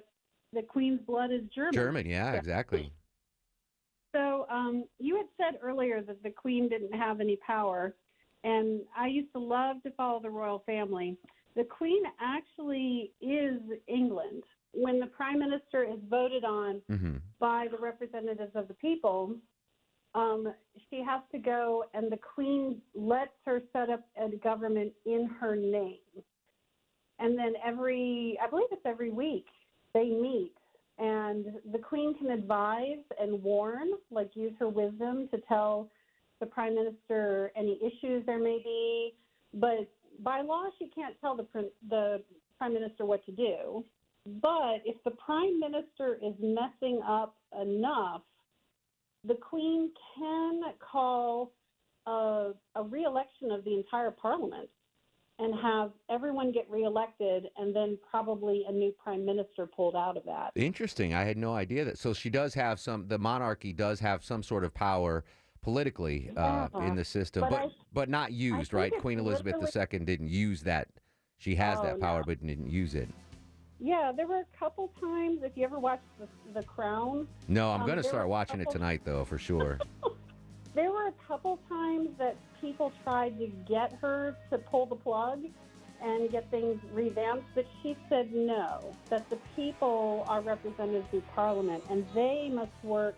[0.54, 1.74] the Queen's blood is German.
[1.74, 2.94] German, yeah, exactly.
[4.16, 7.94] So um, you had said earlier that the Queen didn't have any power,
[8.46, 11.18] and I used to love to follow the royal family.
[11.56, 14.44] The Queen actually is England.
[14.74, 17.18] When the Prime Minister is voted on Mm-hmm.
[17.40, 19.36] by the representatives of the people,
[20.16, 20.54] um,
[20.90, 25.56] she has to go, and the Queen lets her set up a government in her
[25.56, 25.98] name.
[27.20, 29.46] And then every, I believe it's every week,
[29.94, 30.54] they meet,
[30.98, 35.90] and the Queen can advise and warn, like use her wisdom to tell
[36.40, 39.14] the Prime Minister any issues there may be.
[39.54, 39.88] But
[40.20, 41.46] by law, she can't tell the
[41.90, 42.22] the
[42.58, 43.84] Prime Minister what to do.
[44.42, 48.22] But if the Prime Minister is messing up enough,
[49.26, 51.52] the Queen can call
[52.06, 54.70] a, a re-election of the entire Parliament
[55.40, 60.24] and have everyone get reelected, and then probably a new Prime Minister pulled out of
[60.26, 60.52] that.
[60.56, 61.14] Interesting.
[61.14, 61.98] I had no idea that.
[61.98, 63.08] So she does have some.
[63.08, 65.26] The monarchy does have some sort of power
[65.64, 66.88] politically uh, Yeah.
[66.88, 68.94] in the system, But but I- but not used, right?
[69.00, 70.90] Queen Elizabeth II didn't use that.
[71.38, 72.26] She has Oh, that power, no.
[72.28, 73.10] but didn't use it.
[73.80, 75.44] Yeah, there were a couple times.
[75.44, 78.70] If you ever watched The, the Crown, No, I'm Um, going to start watching it
[78.70, 79.78] tonight, though, for sure.
[80.74, 85.44] there were a couple times that people tried to get her to pull the plug
[86.02, 91.84] and get things revamped, but she said no, that the people are represented through Parliament
[91.90, 93.16] and they must work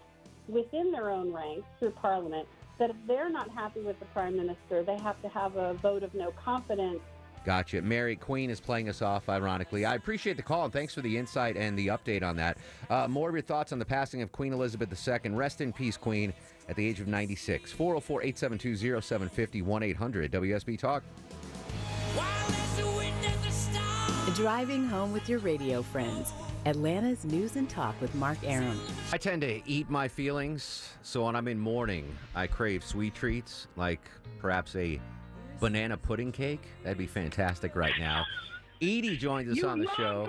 [0.47, 2.47] within their own ranks through Parliament.
[2.77, 6.03] That if they're not happy with the Prime Minister, they have to have a vote
[6.03, 6.99] of no confidence.
[7.45, 7.81] Gotcha.
[7.81, 9.86] Mary Queen is playing us off, ironically.
[9.86, 12.58] I appreciate the call and thanks for the insight and the update on that.
[12.89, 15.31] Uh, more of your thoughts on the passing of Queen Elizabeth II.
[15.31, 16.34] Rest in peace, Queen,
[16.67, 17.71] at the age of 96.
[17.71, 21.03] 404 872 0750 1 800 WSB Talk.
[24.34, 26.34] Driving home with your radio friends.
[26.65, 28.80] Atlanta's News and Talk with Mark Arum.
[29.13, 33.67] I tend to eat my feelings, so when I'm in mourning, I crave sweet treats
[33.75, 34.01] like
[34.39, 34.99] perhaps a
[35.60, 36.63] banana pudding cake.
[36.84, 38.25] That'd be fantastic right now.
[38.82, 40.28] Edie joins us You on the love show.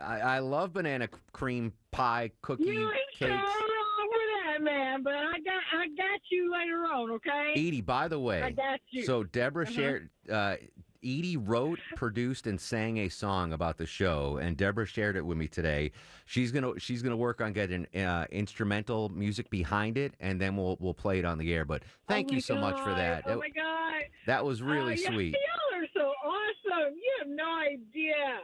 [0.00, 3.32] I, I love banana cream pie cookie You ain't so cakes.
[3.34, 5.02] wrong with that, man.
[5.02, 7.52] But I got I got you later on, okay?
[7.56, 9.04] Edie, by the way, I got you.
[9.04, 9.72] so Deborah Uh-huh.
[9.72, 10.10] shared.
[10.30, 10.56] Uh,
[11.04, 15.36] Edie wrote, produced, and sang a song about the show, and Deborah shared it with
[15.36, 15.92] me today.
[16.24, 20.76] She's gonna she's gonna work on getting uh, instrumental music behind it, and then we'll
[20.80, 21.64] we'll play it on the air.
[21.64, 23.24] But thank Oh you so much for that.
[23.26, 24.04] Oh my god.
[24.26, 25.36] that was really Oh, yeah, sweet
[25.82, 26.94] are so awesome.
[26.94, 28.38] You have no idea.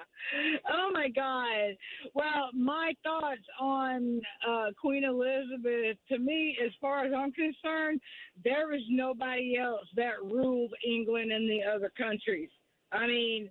[0.70, 1.76] Oh my God.
[2.14, 8.00] Well, my thoughts on uh, Queen Elizabeth, to me, as far as I'm concerned,
[8.44, 12.50] there is nobody else that ruled England and the other countries.
[12.92, 13.50] I mean,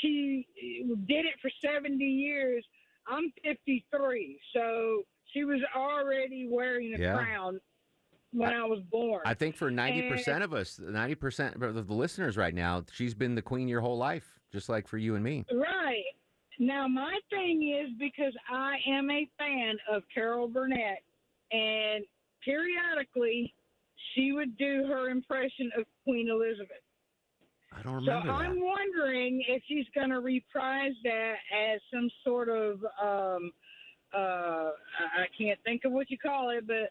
[0.00, 0.46] she
[1.06, 2.64] did it for 70 years.
[3.08, 7.14] I'm 53, so she was already wearing a Yeah.
[7.16, 7.60] crown
[8.32, 9.22] when I, was born.
[9.24, 12.84] I think for ninety percent And- of us, ninety percent of the listeners right now,
[12.92, 15.44] she's been the queen your whole life, just like for you and me.
[15.52, 16.04] Right.
[16.58, 21.02] Now, my thing is because I am a fan of Carol Burnett,
[21.52, 22.04] and
[22.44, 23.52] periodically
[24.14, 26.82] she would do her impression of Queen Elizabeth.
[27.76, 28.28] I don't remember.
[28.28, 28.64] So I'm that.
[28.64, 33.52] wondering if she's going to reprise that as some sort of, um,
[34.14, 34.70] uh,
[35.18, 36.90] I can't think of what you call it, but.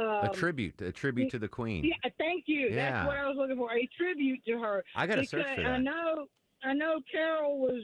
[0.00, 1.84] Um, a tribute, a tribute to the queen.
[1.84, 2.68] yeah, thank you.
[2.70, 2.90] Yeah.
[2.90, 3.70] That's what I was looking for.
[3.72, 4.82] A tribute to her.
[4.96, 6.26] I gotta search Because for I know,
[6.64, 7.82] I know Carol was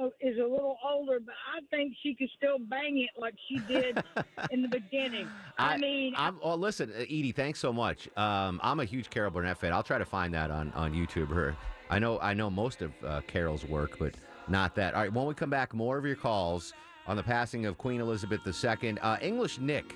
[0.00, 3.58] uh, is a little older, but I think she could still bang it like she
[3.66, 4.02] did
[4.50, 5.28] in the beginning.
[5.58, 8.08] I, mean, I'm, well, listen, uh, Edie, thanks so much.
[8.16, 9.72] Um, I'm a huge Carol Burnett fan.
[9.72, 11.28] I'll try to find that on, on YouTube.
[11.28, 11.56] Her,
[11.90, 14.14] I know, I know most of uh, Carol's work, but
[14.46, 14.94] not that.
[14.94, 16.72] All right, when we come back, more of your calls
[17.06, 18.98] on the passing of Queen Elizabeth II.
[19.00, 19.94] Uh, English Nick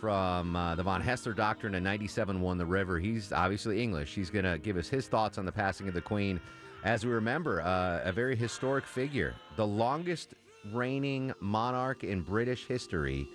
[0.00, 2.98] from uh, the Von Haessler Doctrine in 97 won the river.
[2.98, 4.14] He's obviously English.
[4.14, 6.40] He's going to give us his thoughts on the passing of the Queen.
[6.86, 10.34] As we remember, uh, a very historic figure, the longest
[10.72, 13.28] reigning monarch in British history,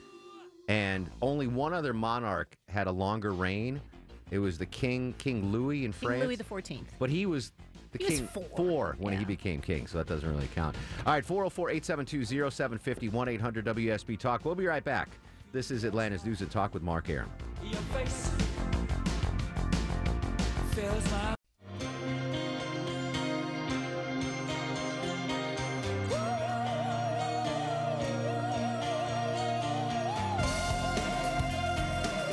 [0.70, 3.82] and only one other monarch had a longer reign.
[4.32, 6.24] It was the King, King Louis in King France.
[6.24, 6.94] Louis the Fourteenth.
[6.98, 7.52] But he was
[7.92, 8.96] the He was king four.
[9.00, 10.78] when he became king, so that doesn't really count.
[11.06, 14.46] All right, 404 872 0750 1 800 WSB Talk.
[14.46, 15.10] We'll be right back.
[15.52, 17.30] This is Atlanta's News and Talk with Mark Arum.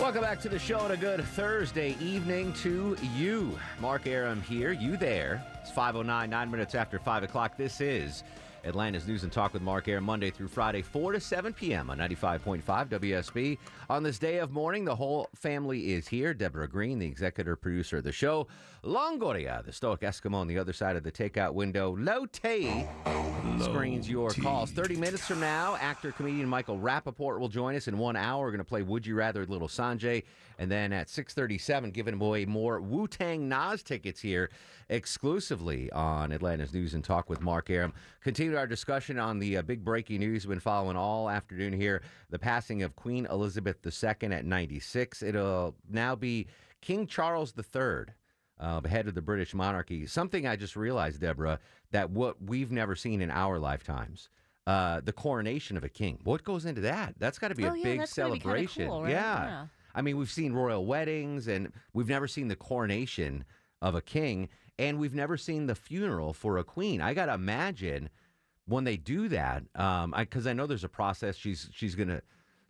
[0.09, 3.59] Welcome back to the show and a good Thursday evening to you.
[3.79, 5.45] Mark Arum here, you there.
[5.61, 7.59] It's 509, nine minutes after 5 o'clock.
[7.59, 8.25] This is
[8.69, 11.91] Atlanta's News and Talk with Mark Arum, Monday through Friday, 4 to 7 p.m.
[11.91, 13.59] on 95.5 WSB.
[13.89, 16.35] On this day of mourning, the whole family is here.
[16.35, 18.47] Deborah Green, the executive producer of the show.
[18.85, 21.97] Longoria, the stoic Eskimo on the other side of the takeout window.
[21.99, 22.87] Lotte
[23.61, 24.71] screens your calls.
[24.71, 28.45] 30 minutes from now, actor comedian Michael Rapaport will join us in one hour.
[28.45, 30.23] We're going to play Would You Rather Little Sanjay.
[30.59, 34.51] And then at 637, giving away more Wu-Tang Nas tickets here
[34.89, 37.93] exclusively on Atlanta's News and Talk with Mark Arum.
[38.23, 42.03] Continue our discussion on the uh, big breaking news we've been following all afternoon here.
[42.31, 45.23] The passing of Queen Elizabeth II at 96.
[45.23, 46.49] It'll now be
[46.81, 48.07] King Charles III
[48.61, 50.07] uh, head of the British monarchy.
[50.07, 51.61] Something I just realized, Deborah,
[51.93, 54.29] that what we've never seen in our lifetimes.
[54.67, 56.19] Uh, the coronation of a king.
[56.25, 57.15] What goes into that?
[57.19, 58.87] That's got to be Oh, a yeah, big celebration.
[58.89, 59.13] cool, right?
[59.13, 59.45] yeah.
[59.45, 59.67] Yeah.
[59.95, 63.45] I mean, we've seen royal weddings, and we've never seen the coronation
[63.81, 64.49] of a king,
[64.79, 67.01] and we've never seen the funeral for a queen.
[67.01, 68.11] I got to imagine
[68.67, 71.37] when they do that, um, because I, know there's a process.
[71.37, 72.21] She's she's gonna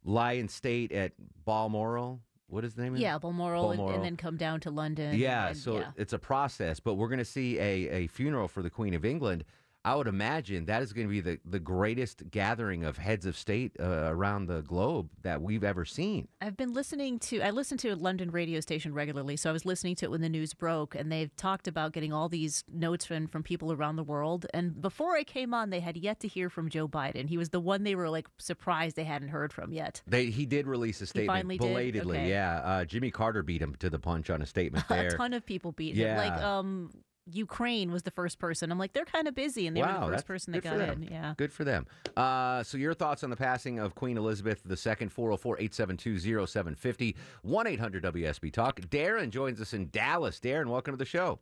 [0.05, 1.13] lie in state at
[1.45, 2.21] Balmoral.
[2.47, 2.95] What is the name?
[2.95, 3.03] of it?
[3.03, 3.97] Yeah, Balmoral, and, Balmoral.
[3.97, 5.19] and then come down to London.
[5.19, 5.91] Yeah, and- so yeah.
[5.97, 9.05] it's a process, but we're going to see a, a funeral for the Queen of
[9.05, 9.45] England.
[9.85, 13.37] I would imagine that is going to be the, the greatest gathering of heads of
[13.37, 16.29] state uh, around the globe that we've ever seen.
[16.41, 19.65] I've been listening to I listen to a London radio station regularly, so I was
[19.65, 23.07] listening to it when the news broke and they've talked about getting all these notes
[23.07, 24.47] from from people around the world.
[24.53, 27.29] And before I came on, they had yet to hear from Joe Biden.
[27.29, 30.03] He was the one they were like surprised they hadn't heard from yet.
[30.07, 32.19] They, he did release a statement belatedly.
[32.19, 32.29] Okay.
[32.29, 35.07] Yeah, uh, Jimmy Carter beat him to the punch on a statement there.
[35.07, 36.17] a ton of people beat him.
[36.17, 36.59] Like Yeah.
[36.59, 36.91] um
[37.33, 38.71] Ukraine was the first person.
[38.73, 41.03] I'm like, they're kind of busy, and they were the first person that got them.
[41.03, 41.09] in.
[41.13, 41.35] Yeah.
[41.37, 41.87] Good for them.
[42.17, 47.67] Uh, so, your thoughts on the passing of Queen Elizabeth II, 404 872 0750 1
[47.67, 48.81] 800 WSB Talk.
[48.81, 50.41] Darren joins us in Dallas.
[50.41, 51.39] Darren, welcome to the show.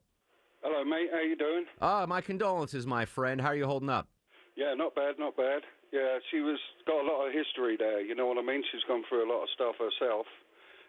[0.63, 1.09] Hello, mate.
[1.13, 1.65] How you doing?
[1.81, 3.41] Uh, my condolences, my friend.
[3.41, 4.09] How are you holding up?
[4.57, 5.63] Yeah, not bad, not bad.
[5.93, 8.01] Yeah, she was got a lot of history there.
[8.01, 8.63] You know what I mean?
[8.73, 10.27] She's gone through a lot of stuff herself.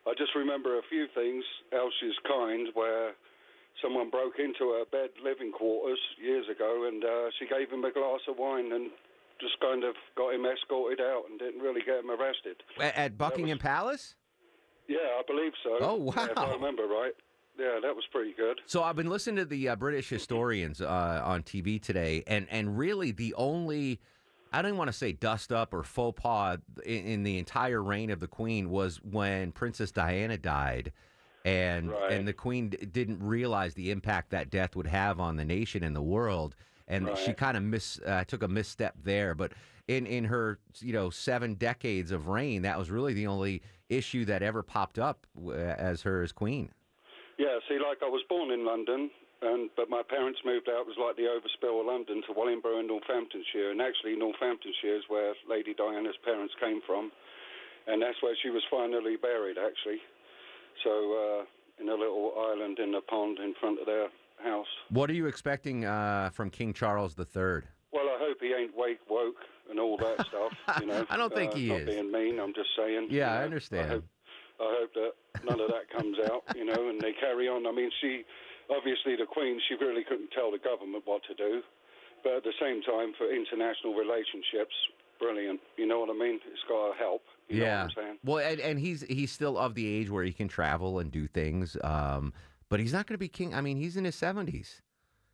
[0.08, 1.44] I just remember a few things.
[1.74, 3.12] Elsie's kind, where
[3.82, 7.92] someone broke into her bed living quarters years ago, and uh, she gave him a
[7.92, 8.90] glass of wine and
[9.40, 12.58] just kind of got him escorted out and didn't really get him arrested.
[12.80, 14.16] A- At Buckingham Palace?
[14.88, 15.78] Yeah, I believe so.
[15.82, 17.12] Oh, Yeah, if I remember right.
[17.60, 18.62] Yeah, that was pretty good.
[18.68, 22.78] So I've been listening to the uh, British historians uh, on TV today, and and
[22.78, 24.00] really the only
[24.54, 28.12] I don't want to say dust up or faux pas in, in the entire reign
[28.12, 30.92] of the Queen was when Princess Diana died,
[31.48, 32.12] and Right.
[32.12, 35.82] and the Queen d- didn't realize the impact that death would have on the nation
[35.84, 36.56] and the world,
[36.88, 39.34] and she kind of miss uh, took a misstep there.
[39.34, 39.54] But
[39.88, 44.26] in in her you know seven decades of reign, that was really the only issue
[44.26, 46.70] that ever popped up uh, as her as Queen.
[47.38, 49.10] Yeah, see, like I was born in London,
[49.42, 50.82] and but my parents moved out.
[50.82, 55.04] It was like the overspill of London to Wellingborough and Northamptonshire, and actually Northamptonshire is
[55.08, 57.10] where Lady Diana's parents came from,
[57.88, 60.02] and that's where she was finally buried, actually.
[60.84, 64.08] So uh, in a little island in the pond in front of their
[64.44, 64.68] house.
[64.90, 67.64] What are you expecting uh, from King Charles III?
[67.92, 70.54] Well, I hope he ain't wake woke and all that stuff.
[70.80, 71.86] You know, I don't think uh, he not is.
[71.88, 73.08] being mean, I'm just saying.
[73.10, 73.86] Yeah, you I understand.
[73.86, 74.06] I hope,
[74.60, 75.12] I hope that
[75.46, 77.66] none of that comes out, you know, and they carry on.
[77.68, 78.24] I mean, she,
[78.70, 81.62] obviously, the Queen, she really couldn't tell the government what to do,
[82.24, 84.74] but at the same time, for international relationships,
[85.20, 85.60] brilliant.
[85.78, 86.40] You know what I mean?
[86.46, 87.22] It's got to help.
[87.50, 87.66] You yeah.
[87.66, 88.18] know what I'm saying?
[88.24, 91.28] Well, and, and he's he's still of the age where he can travel and do
[91.28, 92.34] things, um,
[92.70, 93.54] but he's not going to be king.
[93.54, 94.82] I mean, he's in his seventies.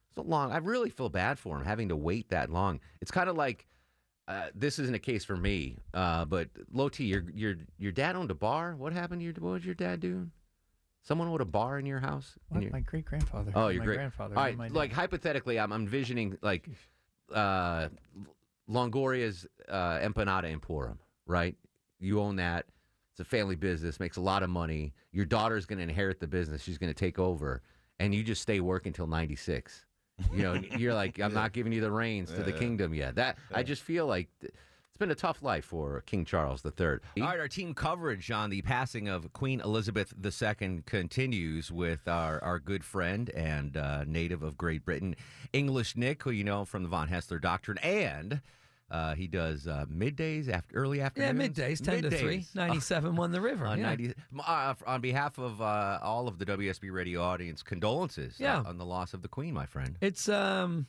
[0.10, 0.52] It's a long.
[0.52, 2.80] I really feel bad for him having to wait that long.
[3.02, 3.66] It's kind of like
[4.28, 8.30] uh, this isn't a case for me, uh, but Loti, your your your dad owned
[8.30, 8.76] a bar.
[8.76, 9.34] What happened to your?
[9.34, 10.32] What was your dad doing?
[11.02, 12.38] Someone owned a bar in your house.
[12.52, 12.64] In What?
[12.64, 13.52] your- My great grandfather.
[13.56, 14.36] Oh, your my great grandfather.
[14.38, 16.70] All not right, my like hypothetically, I'm envisioning like
[17.34, 17.90] uh,
[18.70, 21.56] Longoria's uh, Empanada Emporium, right?
[22.04, 22.66] You own that.
[23.12, 24.94] It's a family business, makes a lot of money.
[25.12, 26.62] Your daughter's going to inherit the business.
[26.64, 27.62] She's going to take over,
[28.00, 29.86] and you just stay working until 96.
[30.32, 32.58] You know, you're like, I'm not giving you the reins to the Yeah.
[32.58, 33.16] kingdom yet.
[33.16, 34.52] That I just feel like th-
[34.90, 36.72] it's been a tough life for King Charles III.
[36.88, 42.44] All right, our team coverage on the passing of Queen Elizabeth II continues with our,
[42.44, 45.16] our good friend and uh, native of Great Britain,
[45.52, 48.42] English Nick, who you know from the Von Haessler Doctrine, and
[48.92, 51.40] uh, he does uh, middays after early afternoon.
[51.40, 52.46] Yeah, middays, 10 to 3.
[52.56, 53.66] 97 won the river.
[53.66, 53.86] On, yeah.
[53.86, 54.14] 90,
[54.46, 58.64] uh, on behalf of uh, all of the WSB radio audience, condolences uh, Yeah.
[58.66, 59.98] on the loss of the Queen, my friend.
[60.02, 60.86] It's um,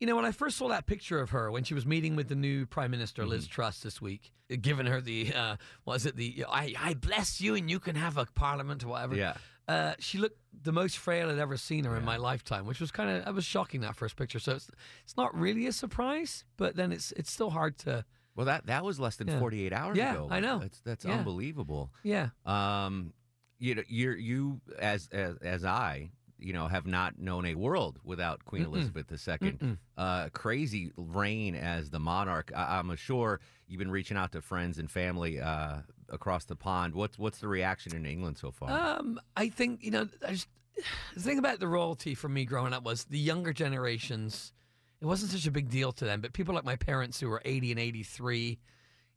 [0.00, 2.28] you know, when I first saw that picture of her when she was meeting with
[2.28, 3.50] the new Prime Minister Liz Mm-hmm.
[3.52, 4.30] Truss this week,
[4.60, 8.16] giving her the uh, was it the I I bless you and you can have
[8.16, 9.16] a parliament or whatever.
[9.16, 9.34] Yeah.
[9.68, 12.90] Uh, she looked the most frail I'd ever seen her in my lifetime, which was
[12.90, 14.38] kind of I was shocking that first picture.
[14.38, 14.70] So it's
[15.04, 18.04] it's not really a surprise, but then it's it's still hard to.
[18.34, 19.38] Well, that that was less than Yeah.
[19.40, 20.28] 48 hours Yeah, ago.
[20.30, 20.58] I know.
[20.60, 21.18] That's that's Yeah.
[21.18, 21.92] unbelievable.
[22.02, 22.30] Yeah.
[22.46, 23.12] Um,
[23.58, 27.98] you know, you're you as as as I, you know, have not known a world
[28.04, 28.66] without Queen Mm-mm.
[28.66, 29.52] Elizabeth II.
[29.52, 29.78] Mm-mm.
[29.96, 32.52] Uh, crazy reign as the monarch.
[32.54, 36.94] I, I'm sure you've been reaching out to friends and family uh, across the pond.
[36.94, 38.70] What's what's the reaction in England so far?
[38.70, 40.08] Um, I think you know.
[40.26, 40.48] I just,
[41.14, 44.52] the thing about the royalty for me growing up was the younger generations.
[45.00, 47.42] It wasn't such a big deal to them, but people like my parents who were
[47.44, 48.58] eighty and eighty three.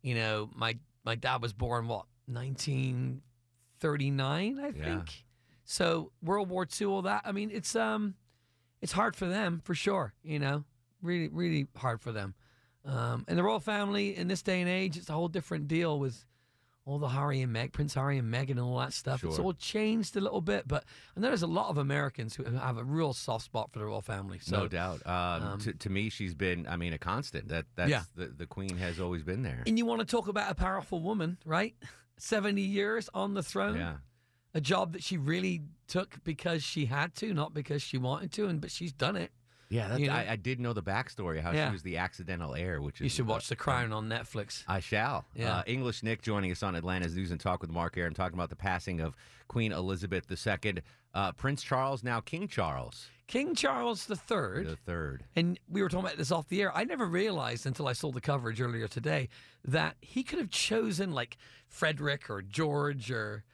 [0.02, 3.22] You know, my my dad was born what nineteen
[3.80, 5.04] thirty nine, I Yeah.
[5.72, 7.22] So World War II, all that.
[7.24, 8.16] I mean, it's um,
[8.82, 10.14] it's hard for them for sure.
[10.22, 10.66] You know,
[11.02, 12.36] really, really hard for them.
[12.84, 15.98] Um, and the royal family in this day and age, it's a whole different deal
[15.98, 16.26] with
[16.84, 19.24] all the Harry and Meg, Prince Harry and Meghan and all that stuff.
[19.24, 20.84] It's all changed a little bit, but
[21.16, 23.86] I know there's a lot of Americans who have a real soft spot for the
[23.86, 24.40] royal family.
[24.42, 25.06] So no doubt.
[25.06, 27.48] Um, um, to, to me, she's been, I mean, a constant.
[27.50, 28.04] That that's Yeah.
[28.16, 29.64] the, the Queen has always been there.
[29.66, 31.76] And you want to talk about a powerful woman, right?
[32.18, 33.78] 70 years on the throne.
[33.78, 33.94] Yeah.
[34.54, 38.48] A job that she really took because she had to, not because she wanted to,
[38.48, 39.32] and but she's done it.
[39.70, 40.14] Yeah, You know?
[40.14, 41.68] I, I did know the backstory how Yeah.
[41.70, 44.66] she was the accidental heir, which is You should watch The Crown on Netflix.
[44.68, 45.24] I shall.
[45.34, 45.60] Yeah.
[45.60, 48.50] Uh, English Nick joining us on Atlanta's News and Talk with Mark Arum, talking about
[48.50, 49.16] the passing of
[49.48, 50.80] Queen Elizabeth II.
[51.14, 54.18] Uh, Prince Charles, now King Charles King Charles III.
[54.66, 55.24] the third.
[55.38, 56.76] And we were talking about this off the air.
[56.76, 59.30] I never realized until I saw the coverage earlier today
[59.64, 61.38] that he could have chosen like
[61.70, 63.46] Frederick or George or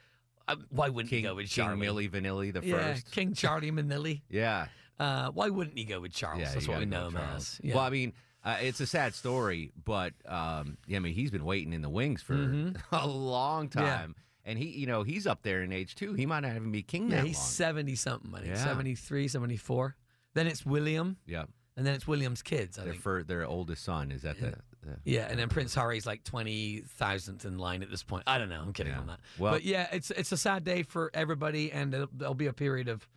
[0.48, 1.88] uh, why wouldn't King, he go with King Charlie?
[1.88, 3.12] Milli Vanilli the yeah, first.
[3.12, 4.22] King Charlie Manilli.
[4.30, 4.68] Yeah.
[5.00, 6.40] Uh, why wouldn't he go with Charles?
[6.42, 7.60] Yeah, That's what we know him as.
[7.62, 7.76] Yeah.
[7.76, 11.46] Well, I mean, uh, it's a sad story, but um, yeah, I mean, he's been
[11.46, 12.76] waiting in the wings for Mhm.
[12.92, 13.82] a long Yeah.
[13.82, 16.14] time, and he, you know, he's up there in age too.
[16.14, 17.46] He might not even be king yeah, that he's long.
[17.46, 18.50] 70 something, I think.
[18.56, 18.64] Yeah.
[18.64, 19.96] 73, 74.
[20.34, 21.44] Then it's William, Yeah,
[21.76, 23.04] and then it's William's kids, I their think.
[23.04, 24.56] fir- their oldest son is at the.
[24.88, 28.24] The Yeah, and then Prince Harry's like twenty thousandth in line at this point.
[28.28, 28.62] I don't know.
[28.62, 29.00] I'm kidding Yeah.
[29.00, 29.20] on that.
[29.38, 32.54] Well- but yeah, it's it's a sad day for everybody, and it'll, there'll be a
[32.54, 33.08] period of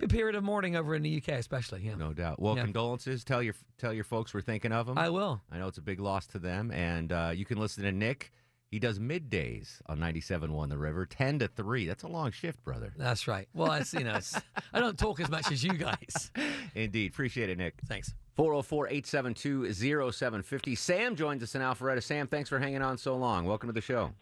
[0.00, 1.82] a period of mourning over in the UK, especially.
[1.84, 2.40] Yeah, no doubt.
[2.40, 2.62] Well, Yeah.
[2.62, 3.24] condolences.
[3.24, 4.96] Tell your tell your folks we're thinking of them.
[4.98, 5.42] I will.
[5.50, 8.32] I know it's a big loss to them, and uh, you can listen to Nick.
[8.70, 11.86] He does middays on 97.1 The River, 10 to 3.
[11.88, 12.92] That's a long shift, brother.
[12.96, 13.48] That's right.
[13.52, 14.40] Well, it's, you know, it's,
[14.72, 16.30] I don't talk as much as you guys.
[16.76, 17.10] Indeed.
[17.10, 17.74] Appreciate it, Nick.
[17.86, 18.14] Thanks.
[18.36, 20.74] 404 872 0750.
[20.76, 22.00] Sam joins us in Alpharetta.
[22.00, 23.44] Sam, thanks for hanging on so long.
[23.44, 24.12] Welcome to the show.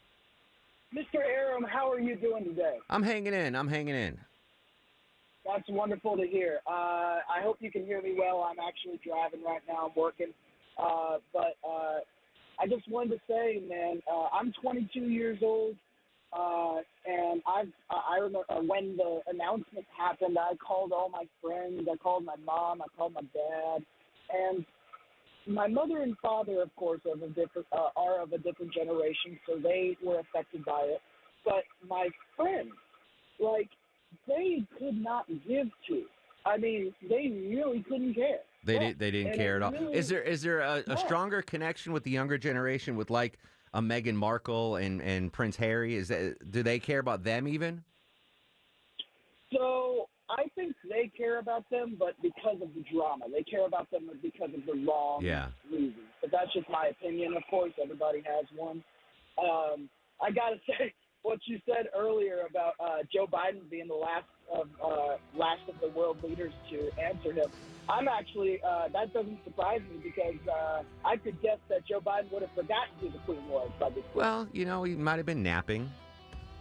[0.96, 1.16] Mr.
[1.16, 2.78] Arum, how are you doing today?
[2.88, 3.54] I'm hanging in.
[3.54, 4.18] I'm hanging in.
[5.44, 6.60] That's wonderful to hear.
[6.66, 6.70] Uh,
[7.30, 8.48] I hope you can hear me well.
[8.50, 9.88] I'm actually driving right now.
[9.88, 10.28] I'm working.
[10.78, 11.98] Uh, but uh,
[12.60, 15.76] I just wanted to say, man, uh, I'm 22 years old.
[16.30, 21.88] Uh, and I've, I remember when the announcement happened, I called all my friends.
[21.90, 22.82] I called my mom.
[22.82, 23.82] I called my dad.
[24.30, 24.64] And
[25.46, 28.72] my mother and father, of course, are of a different uh, are of a different
[28.74, 31.00] generation, so they were affected by it.
[31.44, 32.72] But my friends,
[33.40, 33.70] like,
[34.26, 36.02] they could not give to.
[36.44, 38.40] I mean, they really couldn't care.
[38.68, 38.80] They Yeah.
[38.88, 39.72] did, they didn't And care at all.
[39.72, 40.94] really- Is there is there a, Yeah.
[40.96, 43.38] stronger connection with the younger generation with like
[43.72, 45.94] a Meghan Markle and, and Prince Harry?
[45.94, 47.82] Is that do they care about them even?
[49.52, 53.90] So I think they care about them, but because of the drama, they care about
[53.90, 55.48] them because of the wrong Yeah.
[55.70, 55.94] reasons.
[56.20, 57.34] But that's just my opinion.
[57.36, 58.84] Of course, everybody has one.
[59.38, 59.88] Um,
[60.20, 60.92] I gotta say
[61.22, 65.74] what you said earlier about uh, Joe Biden being the last of uh, last of
[65.80, 67.50] the world leaders to answer him.
[67.88, 72.30] I'm actually uh, that doesn't surprise me because uh, I could guess that Joe Biden
[72.32, 74.04] would have forgotten who the Queen was by this.
[74.14, 75.90] Well, you know, he might have been napping.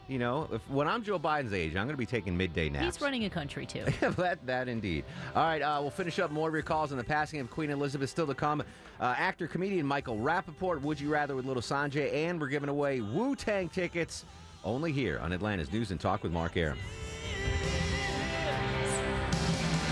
[0.08, 2.86] You know, if when I'm Joe Biden's age, I'm going to be taking midday naps.
[2.86, 3.84] He's running a country too.
[4.00, 5.04] that, that indeed.
[5.36, 7.70] All right, uh, we'll finish up more of your calls on the passing of Queen
[7.70, 8.64] Elizabeth still to come.
[9.02, 13.02] Uh, actor, comedian Michael Rapaport, Would You Rather with Little Sanjay, and we're giving away
[13.02, 14.24] Wu Tang tickets
[14.68, 16.78] only here on Atlanta's News and Talk with Mark Arum.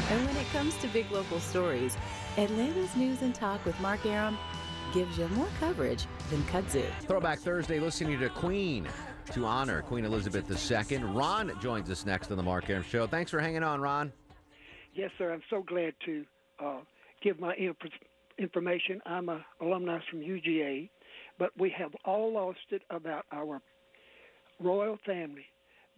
[0.10, 1.98] And when it comes to big local stories,
[2.38, 4.38] Atlanta's News and Talk with Mark Arum
[4.94, 6.86] gives you more coverage than kudzu.
[7.02, 8.88] Throwback Thursday, listening to Queen
[9.32, 10.98] to honor Queen Elizabeth II.
[11.06, 13.08] Ron joins us next on the Mark Arum Show.
[13.08, 14.12] Thanks for hanging on, Ron.
[14.94, 15.34] Yes, sir.
[15.34, 16.26] I'm so glad to
[16.64, 16.80] uh,
[17.24, 17.78] give my inf-
[18.38, 19.02] information.
[19.06, 20.90] I'm a alumni from UGA,
[21.40, 23.62] but we have all lost it about our
[24.60, 25.46] royal family.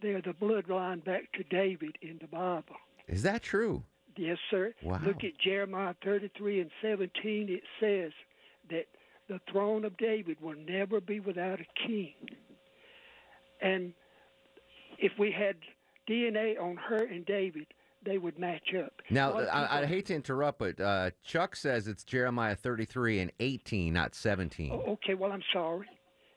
[0.00, 2.76] They're the bloodline back to David in the Bible.
[3.08, 3.82] Is that true?
[4.16, 4.74] Yes, sir.
[4.82, 5.00] Wow.
[5.04, 7.48] Look at Jeremiah 33 and 17.
[7.48, 8.12] It says
[8.70, 8.86] that
[9.28, 12.14] the throne of David will never be without a king.
[13.60, 13.92] And
[14.98, 15.56] if we had
[16.08, 17.66] DNA on her and David,
[18.04, 18.92] they would match up.
[19.10, 23.92] Now, I, I hate to interrupt, but uh, Chuck says it's Jeremiah 33 and 18,
[23.92, 24.70] not 17.
[24.72, 25.86] Oh, okay, well, I'm sorry.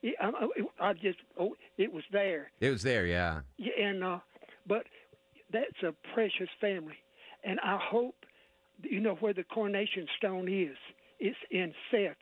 [0.02, 2.52] Yeah, I, I- I just, oh, it was there.
[2.60, 3.42] It was there, yeah.
[3.58, 4.20] Yeah, and uh,
[4.68, 4.84] but
[5.54, 6.96] that's a precious family,
[7.44, 8.16] and I hope
[8.84, 10.76] you know where the coronation stone is.
[11.20, 12.16] It's in Seth,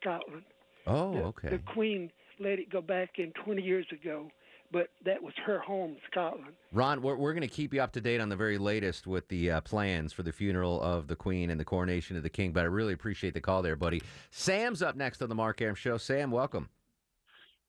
[0.00, 0.44] Scotland.
[0.86, 1.48] Oh, The- okay.
[1.50, 2.10] The Queen
[2.40, 4.30] let it go back in 20 years ago,
[4.72, 6.54] but that was her home, Scotland.
[6.72, 9.28] Ron, we're, we're going to keep you up to date on the very latest with
[9.28, 12.52] the uh, plans for the funeral of the Queen and the coronation of the King,
[12.52, 14.00] but I really appreciate the call there, buddy.
[14.30, 15.98] Sam's up next on the Mark Arum Show.
[15.98, 16.68] Sam, welcome.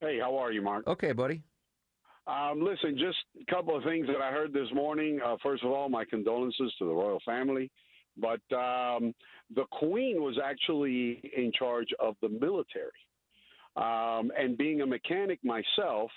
[0.02, 0.88] Hey, how are you, Mark?
[0.88, 1.44] Okay, buddy.
[2.26, 5.20] Um, listen, just a couple of things that I heard this morning.
[5.24, 7.70] Uh, first of all, my condolences to the royal family.
[8.16, 9.14] But um,
[9.56, 12.92] the Queen was actually in charge of the military.
[13.76, 16.12] Um, and being a mechanic myself,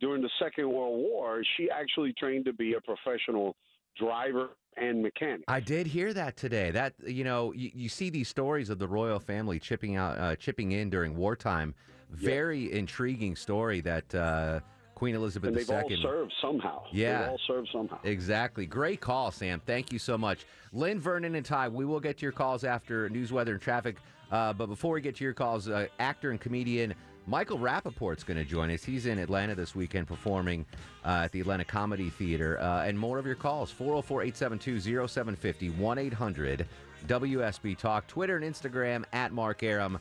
[0.00, 3.56] during the Second World War, she actually trained to be a professional
[3.98, 5.44] driver and mechanic.
[5.48, 6.70] I did hear that today.
[6.70, 10.36] That you know, you, you see these stories of the royal family chipping out, uh,
[10.36, 11.74] chipping in during wartime.
[12.10, 14.60] Very intriguing story that uh,
[14.94, 15.76] Queen Elizabeth and they've II.
[15.76, 16.82] all served somehow.
[16.90, 17.20] Yeah.
[17.20, 17.98] They've all served somehow.
[18.04, 18.66] Exactly.
[18.66, 19.60] Great call, Sam.
[19.64, 20.46] Thank you so much.
[20.72, 23.96] Lynn, Vernon, and Ty, we will get to your calls after news, weather, and traffic.
[24.30, 26.94] Uh, but before we get to your calls, uh, actor and comedian
[27.28, 28.82] Michael Rapaport's going to join us.
[28.82, 30.64] He's in Atlanta this weekend performing
[31.04, 32.58] uh, at the Atlanta Comedy Theater.
[32.58, 36.66] Uh, and more of your calls 404 872 0750 1 800
[37.06, 39.98] WSB Talk, Twitter and Instagram at Mark Arum.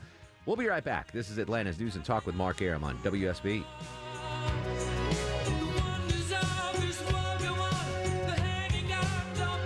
[0.48, 1.12] We'll be right back.
[1.12, 3.66] This is Atlanta's News and Talk with Mark Arum on WSB.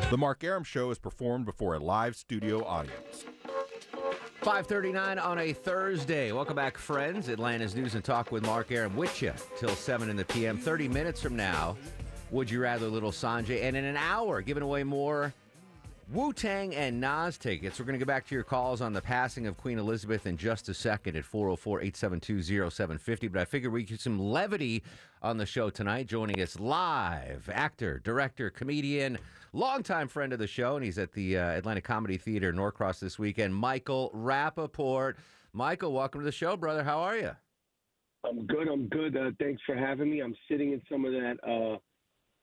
[0.10, 3.26] The Mark Arum Show is performed before a live studio audience.
[4.42, 6.32] 539 on a Thursday.
[6.32, 7.30] Welcome back, friends.
[7.30, 10.58] Atlanta's News and Talk with Mark Arum with you till 7 in the p.m.
[10.58, 11.78] 30 minutes from now,
[12.32, 13.62] Would You Rather Little Sanjay?
[13.66, 15.32] And in an hour, giving away more
[16.12, 17.80] Wu Tang and Nas tickets.
[17.80, 20.36] We're going to go back to your calls on the passing of Queen Elizabeth in
[20.36, 23.30] just a second at 404 872 0750.
[23.30, 24.84] But I figured we get some levity
[25.22, 26.08] on the show tonight.
[26.08, 29.20] Joining us live, actor, director, comedian,
[29.54, 33.18] longtime friend of the show, and he's at the uh, Atlanta Comedy Theater Norcross this
[33.18, 35.14] weekend, Michael Rapaport.
[35.54, 36.84] Michael, welcome to the show, brother.
[36.84, 37.32] How are you?
[38.28, 38.68] I'm good.
[38.68, 39.16] I'm good.
[39.16, 40.20] Uh, thanks for having me.
[40.20, 41.78] I'm sitting in some of that uh,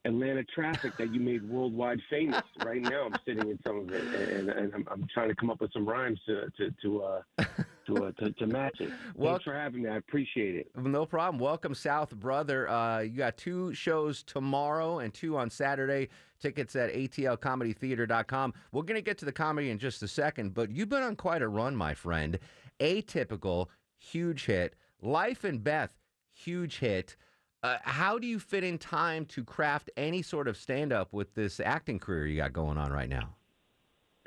[0.09, 2.42] Atlanta traffic that you made worldwide famous.
[2.64, 5.50] right now, I'm sitting in some of it, and, and I'm, I'm trying to come
[5.50, 7.44] up with some rhymes to to to uh,
[7.86, 8.90] to, uh, to, to match it.
[9.14, 9.90] Well- thanks for having me.
[9.90, 10.70] I appreciate it.
[10.76, 11.38] No problem.
[11.38, 12.68] Welcome, South brother.
[12.68, 16.09] Uh, you got two shows tomorrow and two on Saturday.
[16.40, 18.54] Tickets at atlcomedytheater.com.
[18.72, 21.16] We're going to get to the comedy in just a second, but you've been on
[21.16, 22.38] quite a run, my friend.
[22.80, 24.76] Atypical, huge hit.
[25.02, 25.90] Life and Beth,
[26.32, 27.16] huge hit.
[27.62, 31.34] Uh, how do you fit in time to craft any sort of stand up with
[31.34, 33.34] this acting career you got going on right now?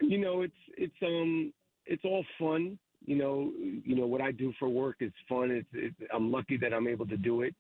[0.02, 1.54] You know, it's it's um
[1.86, 2.78] it's all fun.
[3.06, 5.50] You know, you know what I do for work is fun.
[5.52, 7.56] It's, it's I'm lucky that I'm able to do it,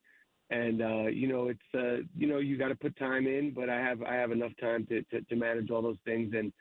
[0.49, 3.69] and uh, you know it's uh, you know you got to put time in, but
[3.69, 6.51] I have I have enough time to, to to manage all those things, and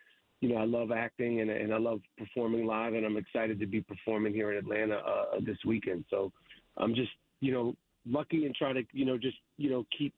[0.41, 3.67] you know I love acting and and I love performing live, and I'm excited to
[3.67, 6.05] be performing here in Atlanta uh, this weekend.
[6.11, 6.33] So
[6.77, 7.75] I'm just you know
[8.07, 10.15] lucky and try to you know just you know keep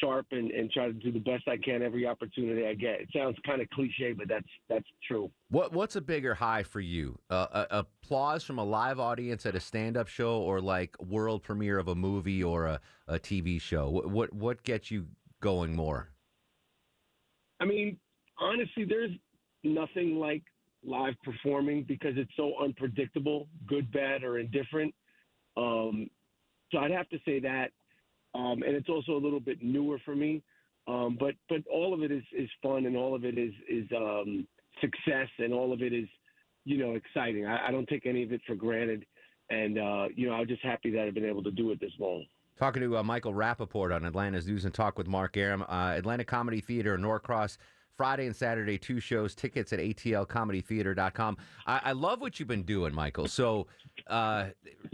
[0.00, 3.00] sharp and, and try to do the best I can every opportunity I get.
[3.00, 5.30] It sounds kind of cliche, but that's that's true.
[5.50, 7.18] What What's a bigger high for you?
[7.30, 11.42] Uh, uh, applause from a live audience at a stand up show, or like world
[11.42, 13.88] premiere of a movie or a, a TV show?
[13.88, 15.06] What, what what gets you
[15.40, 16.10] going more?
[17.60, 17.98] I mean,
[18.38, 19.10] honestly, there's
[19.64, 20.42] nothing like
[20.84, 24.94] live performing because it's so unpredictable, good, bad, or indifferent.
[25.56, 26.08] Um,
[26.70, 27.70] so I'd have to say that,
[28.34, 30.42] um, and it's also a little bit newer for me.
[30.86, 33.86] Um, but but all of it is, is fun, and all of it is is
[33.94, 34.46] um,
[34.80, 36.08] success, and all of it is
[36.64, 37.46] you know exciting.
[37.46, 39.04] I, I don't take any of it for granted,
[39.50, 41.92] and uh, you know I'm just happy that I've been able to do it this
[41.98, 42.24] long.
[42.58, 45.62] Talking to uh, Michael Rapaport on Atlanta's News and Talk with Mark Arum.
[45.62, 47.56] Uh, Atlanta Comedy Theater Norcross,
[47.98, 49.34] Friday and Saturday, two shows.
[49.34, 51.36] Tickets at atlcomedytheater.com.
[51.66, 53.26] I, I love what you've been doing, Michael.
[53.26, 53.66] So,
[54.06, 54.46] uh,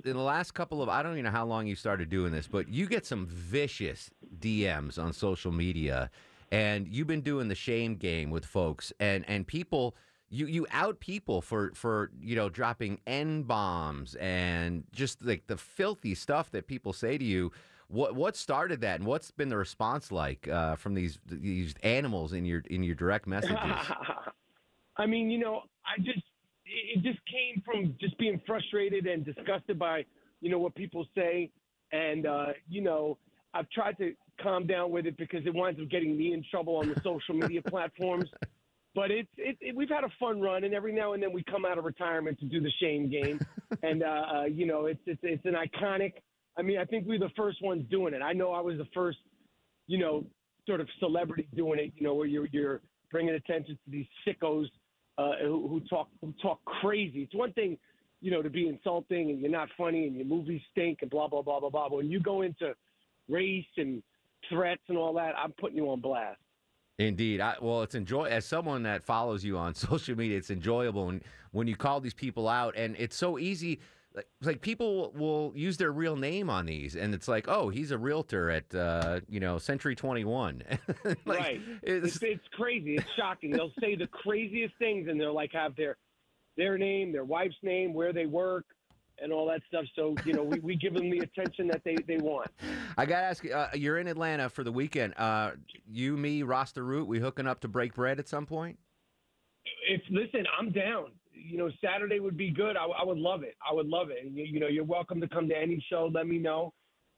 [0.06, 2.48] in the last couple of, I don't even know how long you started doing this,
[2.48, 6.10] but you get some vicious DMs on social media,
[6.50, 9.94] and you've been doing the shame game with folks, and and people.
[10.30, 15.56] You, you out people for, for you know dropping n bombs and just like the
[15.56, 17.52] filthy stuff that people say to you.
[17.94, 22.32] What what started that, and what's been the response like uh, from these these animals
[22.32, 23.56] in your in your direct messages?
[24.96, 26.24] I mean, you know, I just
[26.66, 30.04] it just came from just being frustrated and disgusted by
[30.40, 31.52] you know what people say,
[31.92, 33.16] and uh, you know
[33.54, 36.76] I've tried to calm down with it because it winds up getting me in trouble
[36.76, 38.28] on the social media platforms.
[38.96, 41.44] But it's it, it, we've had a fun run, and every now and then we
[41.44, 43.38] come out of retirement to do the shame game,
[43.84, 46.14] and uh, uh, you know it's it's it's an iconic.
[46.56, 48.22] I mean, I think we're the first ones doing it.
[48.22, 49.18] I know I was the first,
[49.86, 50.24] you know,
[50.66, 51.92] sort of celebrity doing it.
[51.96, 52.80] You know, where you're you're
[53.10, 54.66] bringing attention to these sickos
[55.18, 57.22] uh, who, who talk who talk crazy.
[57.22, 57.76] It's one thing,
[58.20, 61.28] you know, to be insulting and you're not funny and your movies stink and blah
[61.28, 61.88] blah blah blah blah.
[61.88, 62.74] But when you go into
[63.28, 64.02] race and
[64.48, 66.38] threats and all that, I'm putting you on blast.
[66.98, 67.40] Indeed.
[67.40, 70.38] I, well, it's enjoy as someone that follows you on social media.
[70.38, 73.80] It's enjoyable when when you call these people out, and it's so easy.
[74.14, 77.90] Like, like people will use their real name on these, and it's like, oh, he's
[77.90, 80.62] a realtor at uh, you know Century Twenty One.
[81.26, 81.60] right.
[81.82, 82.94] It's, it's crazy.
[82.94, 83.50] It's shocking.
[83.50, 85.96] They'll say the craziest things, and they'll like have their
[86.56, 88.66] their name, their wife's name, where they work,
[89.20, 89.84] and all that stuff.
[89.96, 92.50] So you know, we, we give them the attention that they they want.
[92.96, 95.14] I gotta ask you, uh, you're in Atlanta for the weekend.
[95.16, 95.52] Uh,
[95.90, 98.78] you, me, Rasta Root, we hooking up to break bread at some point?
[99.88, 101.10] If listen, I'm down.
[101.46, 102.76] You know, Saturday would be good.
[102.76, 103.54] I, I would love it.
[103.68, 104.24] I would love it.
[104.24, 106.10] You, you know, you're welcome to come to any show.
[106.12, 106.72] Let me know.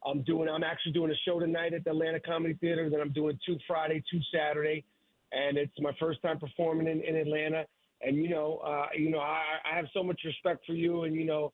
[0.05, 0.49] I'm doing.
[0.49, 2.89] I'm actually doing a show tonight at the Atlanta Comedy Theater.
[2.89, 4.83] Then I'm doing two Friday, two Saturday,
[5.31, 7.65] and it's my first time performing in, in Atlanta.
[8.01, 11.15] And you know, uh, you know, I, I have so much respect for you, and
[11.15, 11.53] you know,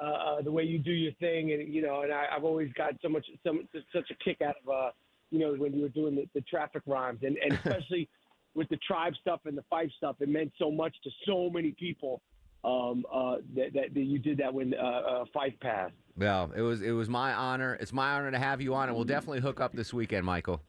[0.00, 2.72] uh, uh, the way you do your thing, and you know, and I, I've always
[2.72, 4.90] got so much, some, such a kick out of, uh,
[5.30, 8.08] you know, when you were doing the, the traffic rhymes, and, and especially
[8.54, 11.72] with the tribe stuff and the five stuff, it meant so much to so many
[11.72, 12.22] people
[12.64, 15.92] um, uh, that, that, that you did that when uh, uh, Phife passed.
[16.16, 17.74] Well, it was it was my honor.
[17.80, 20.62] It's my honor to have you on, and we'll definitely hook up this weekend, Michael.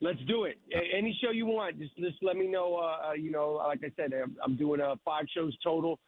[0.00, 0.58] Let's do it.
[0.74, 2.74] A- Any show you want, just just let me know.
[2.76, 6.00] Uh, uh, you know, like I said, I'm, I'm doing uh, five shows total,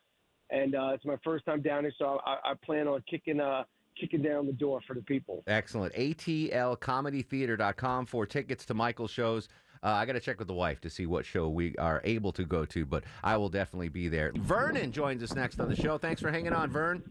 [0.51, 3.63] and uh, it's my first time down here, so I, I plan on kicking uh,
[3.99, 5.43] kicking down the door for the people.
[5.47, 5.95] Excellent.
[5.95, 9.49] ATLcomedytheater.com for tickets to Michael's shows.
[9.83, 12.33] Uh, I got to check with the wife to see what show we are able
[12.33, 14.33] to go to, but I will definitely be there.
[14.37, 15.99] Vernon joins us next on the show.
[15.99, 17.03] Thanks for hanging on, Vern.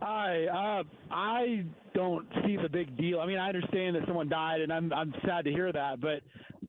[0.00, 1.64] Hi, uh, I
[1.94, 3.20] don't see the big deal.
[3.20, 6.00] I mean, I understand that someone died, and I'm I'm sad to hear that.
[6.00, 6.20] But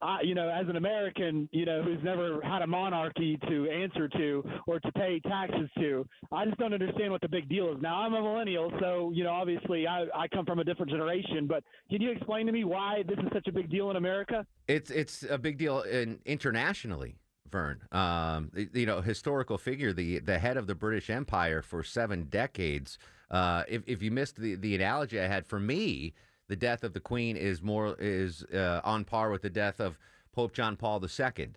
[0.02, 4.08] I, you know, as an American, you know, who's never had a monarchy to answer
[4.10, 7.82] to or to pay taxes to, I just don't understand what the big deal is.
[7.82, 11.48] Now, I'm a millennial, so you know, obviously, I I come from a different generation.
[11.48, 14.46] But can you explain to me why this is such a big deal in America?
[14.68, 17.18] It's it's a big deal in, internationally.
[17.52, 22.26] Vern, um, you know, historical figure, the the head of the British Empire for seven
[22.26, 22.98] decades.
[23.32, 26.14] Uh, if if you missed the the analogy I had for me,
[26.48, 29.98] the death of the Queen is more is uh, on par with the death of
[30.32, 31.50] Pope John Paul II,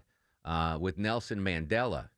[0.45, 2.09] uh, with Nelson Mandela.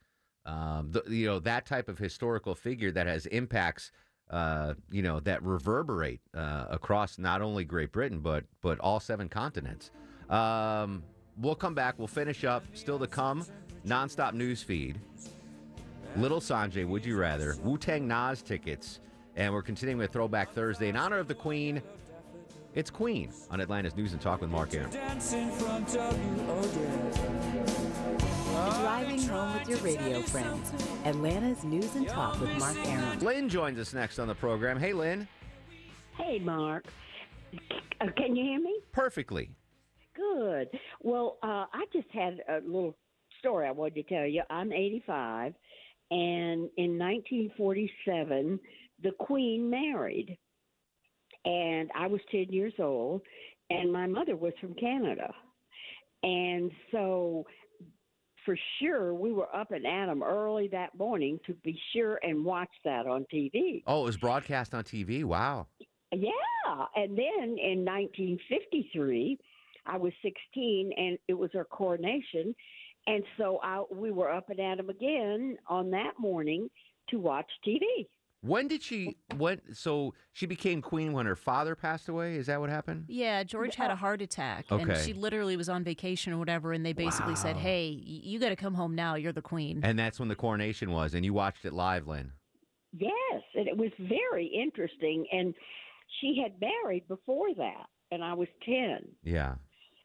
[0.47, 3.93] Um, the, you know that type of historical figure that has impacts.
[4.31, 9.29] Uh, you know that reverberate uh, across not only Great Britain but but all seven
[9.29, 9.91] continents.
[10.29, 11.03] Um,
[11.39, 11.99] we'll come back.
[11.99, 12.65] We'll finish up.
[12.75, 13.45] Still to come.
[13.87, 15.01] Nonstop news feed.
[16.17, 17.57] Little Sanjay, would you rather?
[17.63, 19.01] Wu Tang Nas tickets.
[19.37, 21.83] And we're continuing with Throwback Thursday in honor of the Queen.
[22.75, 24.91] It's Queen on Atlanta's News and Talk with Mark Arum.
[28.81, 30.73] Driving home with your radio friends.
[31.05, 33.19] Atlanta's News and Talk with Mark Arum.
[33.21, 34.79] Lynn joins us next on the program.
[34.79, 35.27] Hey, Lynn.
[36.17, 36.85] Hey, Mark.
[38.01, 38.79] Uh, can you hear me?
[38.93, 39.51] Perfectly.
[40.17, 40.69] Good.
[41.03, 42.97] Well, uh, I just had a little
[43.39, 44.43] story I wanted to tell you.
[44.51, 45.55] I'm 85,
[46.11, 48.59] and in 1947,
[49.03, 50.37] the Queen married,
[51.45, 53.23] and I was 10 years old,
[53.71, 55.33] and my mother was from Canada,
[56.23, 57.45] and so
[58.45, 62.45] for sure we were up and at 'em early that morning to be sure and
[62.45, 63.83] watch that on TV.
[63.87, 65.25] Oh, it was broadcast on TV.
[65.25, 65.69] Wow.
[66.13, 69.39] Yeah, and then in 1953,
[69.87, 72.55] I was 16, and it was her coronation,
[73.07, 76.69] and so I, we were up and at 'em again on that morning
[77.09, 78.09] to watch TV.
[78.43, 79.17] When did she?
[79.37, 79.61] When?
[79.75, 82.37] So she became queen when her father passed away.
[82.37, 83.05] Is that what happened?
[83.07, 86.85] Yeah, George had a heart attack, and she literally was on vacation or whatever, and
[86.87, 89.15] they basically said, "Hey, you got to come home now.
[89.15, 92.33] You're the queen." And that's when the coronation was, and you watched it live, Lynn.
[92.93, 95.27] Yes, and it was very interesting.
[95.31, 95.55] And
[96.21, 99.57] she had married before that, and I was 10 Yeah.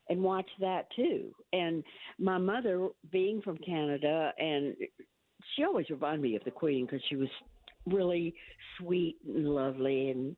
[0.10, 1.34] And watch that too.
[1.53, 1.84] And
[2.20, 4.76] my mother, being from Canada, and
[5.56, 7.30] she always reminded me of the Queen because she was
[7.86, 8.36] really
[8.78, 10.36] sweet and lovely and,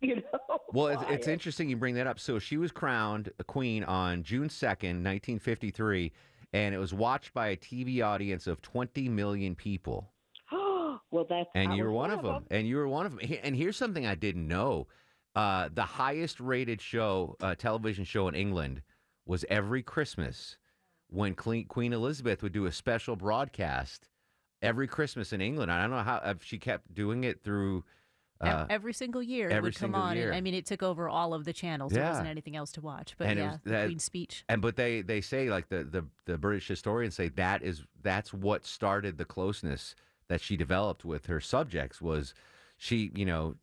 [0.00, 0.22] you know.
[0.72, 2.18] Well, it's, it's interesting you bring that up.
[2.18, 6.12] So she was crowned a queen on June 2nd, 1953,
[6.52, 10.10] and it was watched by a TV audience of 20 million people.
[10.52, 12.44] well, that's And you were one of them.
[12.50, 13.20] And you were one of them.
[13.42, 14.88] And here's something I didn't know:
[15.34, 18.82] uh, the highest rated show, uh, television show in England,
[19.26, 20.56] was every Christmas
[21.08, 24.08] when Queen, Elizabeth would do a special broadcast
[24.62, 25.70] every Christmas in England.
[25.70, 27.84] I don't know how if she kept doing it through.
[28.38, 30.16] Uh, every single year it every would come single on.
[30.16, 30.32] year.
[30.32, 31.92] I mean, it took over all of the channels.
[31.92, 33.14] There wasn't anything else to watch.
[33.16, 34.44] But and yeah, was the that- Queen's speech.
[34.48, 38.34] And but they they say like the, the the British historians say that is that's
[38.34, 39.94] what started the closeness
[40.28, 42.34] that she developed with her subjects was
[42.76, 43.54] she you know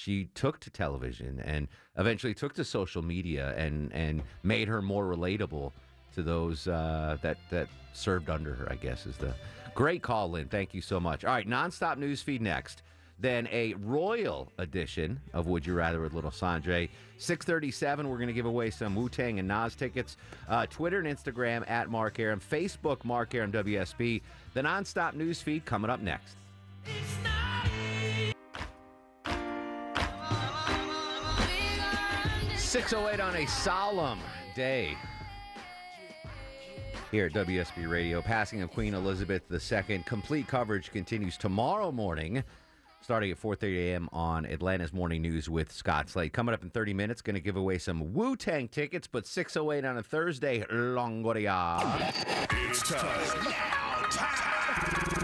[0.00, 5.04] she took to television and eventually took to social media and and made her more
[5.04, 5.72] relatable
[6.14, 8.66] to those uh, that that served under her.
[8.70, 9.34] I guess is the
[9.74, 10.48] great call, Lynn.
[10.48, 11.24] Thank you so much.
[11.24, 12.82] All right, nonstop news feed next.
[13.18, 16.88] Then a royal edition of Would You Rather with Little Sanjay.
[17.18, 20.16] 637, we're going to give away some Wu-Tang and Nas tickets.
[20.48, 22.40] Uh, Twitter and Instagram at Mark Arum.
[22.40, 24.22] Facebook, Mark Arum WSB.
[24.54, 26.36] The nonstop news feed coming up next.
[32.70, 34.20] Six oh eight on a solemn
[34.54, 34.96] day
[37.10, 38.22] here at WSB Radio.
[38.22, 40.04] Passing of Queen Elizabeth II.
[40.06, 42.44] Complete coverage continues tomorrow morning,
[43.00, 44.08] starting at 4:30 a.m.
[44.12, 46.32] on Atlanta's Morning News with Scott Slade.
[46.32, 49.08] Coming up in 30 minutes, going to give away some Wu Tang tickets.
[49.08, 52.14] But 6:08 on a Thursday, Longoria.
[52.68, 53.79] It's time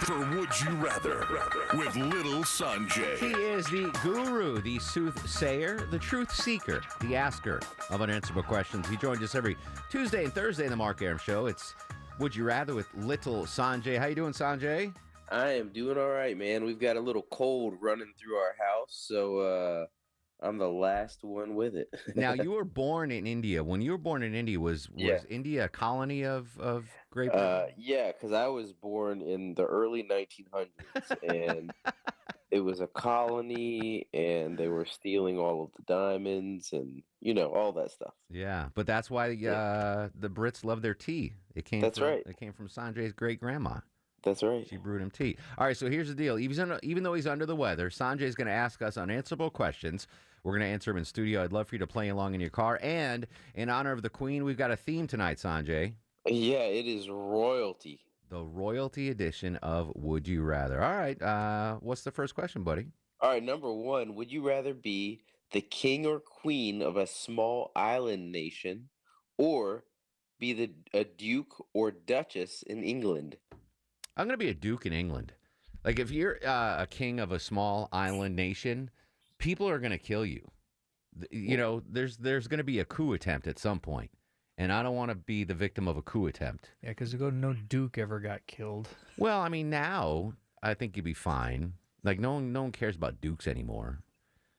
[0.06, 1.26] for Would You Rather
[1.76, 3.18] with Little Sanjay.
[3.18, 7.58] He is the guru, the soothsayer, the truth seeker, the asker
[7.90, 8.88] of unanswerable questions.
[8.88, 9.56] He joins us every
[9.90, 11.46] Tuesday and Thursday in the Mark Arum Show.
[11.46, 11.74] It's
[12.20, 13.98] Would You Rather with Little Sanjay.
[13.98, 14.94] How you doing, Sanjay?
[15.28, 16.62] I am doing all right, man.
[16.62, 19.86] We've got a little cold running through our house, so uh,
[20.40, 21.88] I'm the last one with it.
[22.14, 23.64] now you were born in India.
[23.64, 25.20] When you were born in India, was was Yeah.
[25.28, 27.48] India a colony of of Great Britain?
[27.48, 30.68] Uh, yeah, because I was born in the early 1900s,
[31.22, 31.72] and
[32.50, 37.52] it was a colony and they were stealing all of the diamonds and you know
[37.52, 38.14] all that stuff.
[38.30, 41.34] Yeah, but that's why uh, the Brits love their tea.
[41.54, 41.80] It came.
[41.80, 42.22] That's from, right.
[42.26, 43.80] It came from Sanjay's great grandma.
[44.22, 44.66] That's right.
[44.68, 45.36] She brewed him tea.
[45.56, 46.38] All right, so here's the deal.
[46.38, 50.08] Even even though he's under the weather, Sanjay's going to ask us unanswerable questions.
[50.42, 51.42] We're going to answer them in studio.
[51.42, 52.78] I'd love for you to play along in your car.
[52.80, 55.94] And in honor of the Queen, we've got a theme tonight, Sanjay.
[56.24, 58.00] Yeah, it is royalty.
[58.28, 60.82] The royalty edition of Would You Rather.
[60.82, 62.86] All right, uh, what's the first question, buddy?
[63.20, 65.20] All right, number one, would you rather be
[65.52, 68.88] the king or queen of a small island nation,
[69.38, 69.84] or
[70.38, 73.36] be the a duke or duchess in England?
[74.16, 75.32] I'm going to be a duke in England.
[75.84, 78.90] Like if you're uh, a king of a small island nation,
[79.38, 80.50] people are going to kill you.
[81.30, 84.10] You know, there's there's going to be a coup attempt at some point,
[84.58, 86.70] and I don't want to be the victim of a coup attempt.
[86.82, 88.88] Yeah, because no Duke ever got killed.
[89.16, 91.74] Well, I mean, now I think you'd be fine.
[92.02, 94.00] Like no one no one cares about dukes anymore,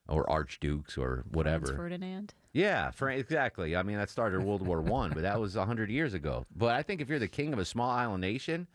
[0.08, 1.76] or archdukes or Franz whatever.
[1.76, 2.34] Ferdinand.
[2.52, 3.76] Yeah, for, exactly.
[3.76, 6.44] I mean, that started World War One, but that was hundred years ago.
[6.56, 8.66] But I think if you're the king of a small island nation,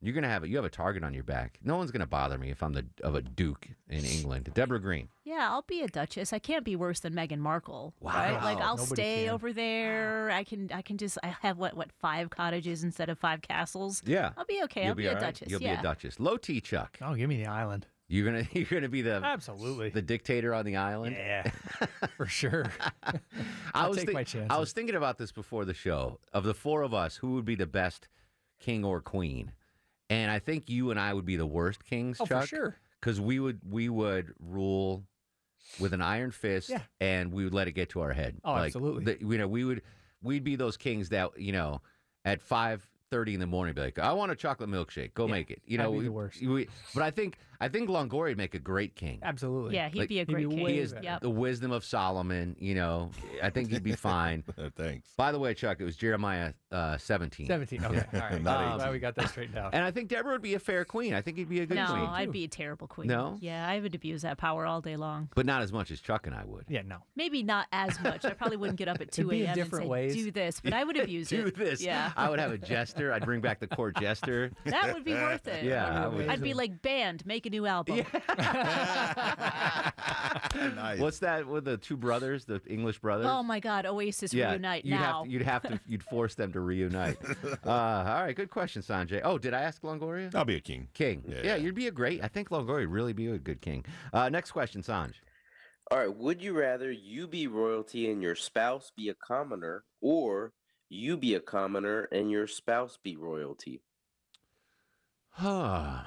[0.00, 1.58] you're gonna have a, you have a target on your back.
[1.62, 4.50] No one's gonna bother me if I'm the of a duke in England.
[4.54, 5.08] Deborah Green.
[5.24, 6.32] Yeah, I'll be a duchess.
[6.32, 7.94] I can't be worse than Meghan Markle.
[8.00, 8.32] Right?
[8.32, 9.34] Like I'll Nobody stay can.
[9.34, 10.30] over there.
[10.30, 14.02] I can I can just I have what what five cottages instead of five castles.
[14.06, 14.82] Yeah, I'll be okay.
[14.82, 15.24] You'll I'll be, all a right.
[15.24, 15.50] duchess.
[15.50, 15.74] You'll yeah.
[15.74, 16.20] be a duchess.
[16.20, 16.98] Low T Chuck.
[17.02, 17.86] Oh, give me the island.
[18.10, 19.90] You're gonna you're gonna be the Absolutely.
[19.90, 21.16] the dictator on the island.
[21.18, 21.50] Yeah,
[22.16, 22.66] for sure.
[23.02, 23.12] I
[23.74, 24.50] I'll was take thi- my chances.
[24.50, 26.18] I was thinking about this before the show.
[26.32, 28.08] Of the four of us, who would be the best
[28.60, 29.52] king or queen?
[30.10, 32.48] And I think you and I would be the worst kings, Oh, for Chuck.
[32.48, 32.76] sure.
[33.00, 35.04] Because we would we would rule
[35.78, 36.80] with an iron fist, Yeah.
[37.00, 38.36] and we would let it get to our head.
[38.44, 39.04] Oh, absolutely.
[39.04, 39.82] the- you know, we would
[40.22, 41.80] we'd be those kings that you know
[42.24, 45.14] at five thirty in the morning be like, I want a chocolate milkshake.
[45.14, 45.62] Go make it.
[45.66, 46.42] You I'd know, be we, the worst.
[46.42, 49.18] we- but I think I think Longoria would make a great king.
[49.22, 49.74] Absolutely.
[49.74, 50.58] Yeah, he'd Like, be a great king.
[50.68, 51.22] He is Yep.
[51.22, 52.54] the wisdom of Solomon.
[52.60, 53.10] You know,
[53.42, 54.44] I think he'd be fine.
[54.76, 55.08] Thanks.
[55.16, 57.46] By the way, Chuck, it was Jeremiah uh, 17.
[57.48, 57.84] 17.
[57.84, 57.94] Okay.
[57.96, 58.04] Yeah.
[58.22, 58.42] All right.
[58.42, 59.74] Not I'm glad we got that straightened out.
[59.74, 61.14] And I think Deborah would be a fair queen.
[61.14, 61.98] I think he'd be a good no, queen.
[62.04, 63.08] No, I'd be a terrible queen.
[63.08, 63.36] No?
[63.40, 65.28] Yeah, I would abuse that power all day long.
[65.34, 66.64] But not as much as Chuck and I would.
[66.68, 66.98] Yeah, no.
[67.16, 68.24] Maybe not as much.
[68.24, 69.58] I probably wouldn't get up at 2 It'd a.m.
[69.58, 70.14] and say, ways.
[70.14, 71.56] do this, but I would abuse Do it.
[71.56, 71.82] this.
[71.82, 72.12] Yeah.
[72.16, 73.12] I would have a jester.
[73.12, 74.52] I'd bring back the court jester.
[74.64, 75.64] That would be worth it.
[75.64, 76.40] Yeah, I would.
[76.42, 77.96] Be like, band, make a new album.
[80.76, 81.00] nice.
[81.00, 83.26] What's that with the two brothers, the English brothers?
[83.28, 85.20] Oh my God, Oasis yeah, reunite you'd now.
[85.20, 85.80] Have to, you'd have to.
[85.86, 87.18] You'd force them to reunite.
[87.66, 89.20] uh, all right, good question, Sanjay.
[89.24, 90.34] Oh, did I ask Longoria?
[90.34, 90.88] I'll be a king.
[90.94, 91.24] King.
[91.26, 91.40] Yeah.
[91.42, 92.22] Yeah, you'd be a great.
[92.22, 93.84] I think Longoria would really be a good king.
[94.12, 95.14] Uh, next question, Sanj.
[95.90, 100.52] All right, would you rather you be royalty and your spouse be a commoner, or
[100.90, 103.80] you be a commoner and your spouse be royalty?
[105.30, 106.02] Huh.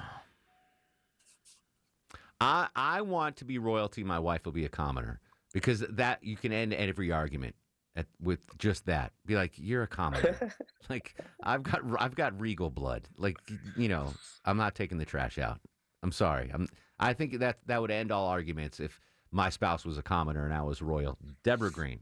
[2.42, 4.04] I I want to be royalty.
[4.04, 5.20] My wife will be a commoner
[5.52, 7.54] because that you can end every argument
[7.94, 9.12] at, with just that.
[9.26, 10.52] Be like, you're a commoner.
[10.90, 13.08] like I've got I've got regal blood.
[13.16, 13.38] Like
[13.76, 14.12] you know,
[14.44, 15.60] I'm not taking the trash out.
[16.02, 16.50] I'm sorry.
[16.52, 16.68] I'm.
[16.98, 20.54] I think that that would end all arguments if my spouse was a commoner and
[20.54, 21.18] I was royal.
[21.42, 22.00] Deborah Green.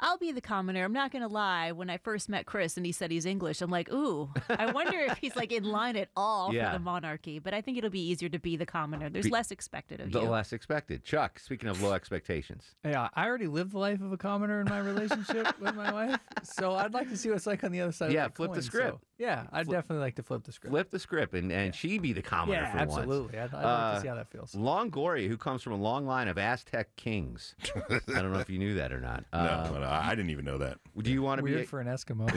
[0.00, 0.84] I'll be the commoner.
[0.84, 1.72] I'm not going to lie.
[1.72, 4.98] When I first met Chris and he said he's English, I'm like, ooh, I wonder
[4.98, 6.70] if he's like in line at all Yeah.
[6.72, 7.38] for the monarchy.
[7.40, 9.10] But I think it'll be easier to be the commoner.
[9.10, 10.24] There's Be- less expected of The you.
[10.26, 11.02] The less expected.
[11.04, 11.38] Chuck.
[11.38, 12.76] Speaking of low expectations.
[12.84, 16.20] Yeah, I already lived the life of a commoner in my relationship with my wife,
[16.44, 18.12] so I'd like to see what it's like on the other side.
[18.12, 18.98] Yeah, of that flip the script.
[19.00, 20.72] so- yeah, I'd definitely like to flip the script.
[20.72, 22.92] Flip the script and, and she be the commoner Yeah, for once.
[22.96, 23.38] absolutely.
[23.38, 24.52] I'd- I'd like Uh, to see how that feels.
[24.54, 27.54] Longoria, who comes from a long line of Aztec kings.
[27.90, 29.24] I don't know if you knew that or not.
[29.32, 30.78] No, Uh, no, I didn't even know that.
[30.96, 31.60] Do you want to be?
[31.60, 32.28] A, for an Eskimo.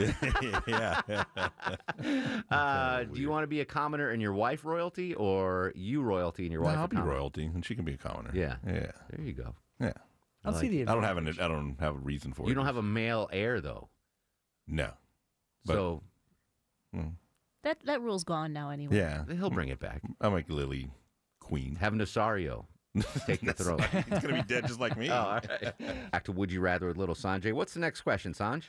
[0.67, 1.23] yeah.
[2.49, 6.43] uh, do you want to be a commoner and your wife royalty, or you royalty
[6.43, 6.77] and your No, wife?
[6.77, 7.13] I'll a be commoner?
[7.13, 8.31] royalty, and she can be a commoner.
[8.33, 8.55] Yeah.
[8.65, 8.91] Yeah.
[9.09, 9.55] There you go.
[9.79, 9.93] Yeah.
[10.43, 11.27] I'll see the I don't have an.
[11.27, 12.49] I don't have a reason for it.
[12.49, 13.89] You don't have a male heir though.
[14.67, 14.91] No.
[15.65, 16.03] But- so
[16.95, 17.13] Mm.
[17.63, 18.97] That that rule's gone now anyway.
[18.97, 19.23] Yeah.
[19.29, 20.01] he'll bring it back.
[20.19, 20.89] I'm like Lily
[21.39, 21.75] queen.
[21.75, 22.65] Have Nasario
[23.25, 23.79] take the That's- throne.
[24.09, 25.09] He's gonna be dead just like me.
[25.09, 26.11] Oh, all right.
[26.11, 27.53] Back to Would You Rather with Little Sanjay.
[27.53, 28.63] What's the next question, Sanj?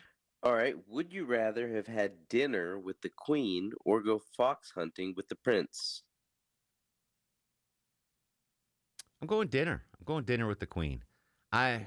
[0.44, 5.14] All right, would you rather have had dinner with the queen or go fox hunting
[5.16, 6.02] with the prince?
[9.20, 9.82] I'm going dinner.
[9.98, 11.02] I'm going dinner with the queen.
[11.52, 11.86] I,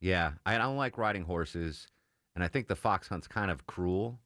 [0.00, 1.88] yeah, I don't like riding horses,
[2.36, 4.20] and I think the fox hunt's kind of cruel.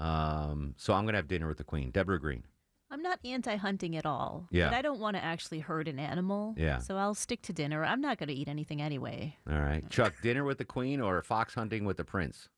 [0.00, 2.44] Um, so I'm gonna have dinner with the queen, Deborah Green.
[2.92, 4.48] I'm not anti-hunting at all.
[4.50, 4.70] Yeah.
[4.70, 6.54] But I don't want to actually hurt an animal.
[6.58, 6.78] Yeah.
[6.78, 7.84] So I'll stick to dinner.
[7.84, 9.36] I'm not going to eat anything anyway.
[9.48, 12.48] All right, Chuck, dinner with the queen or fox hunting with the prince?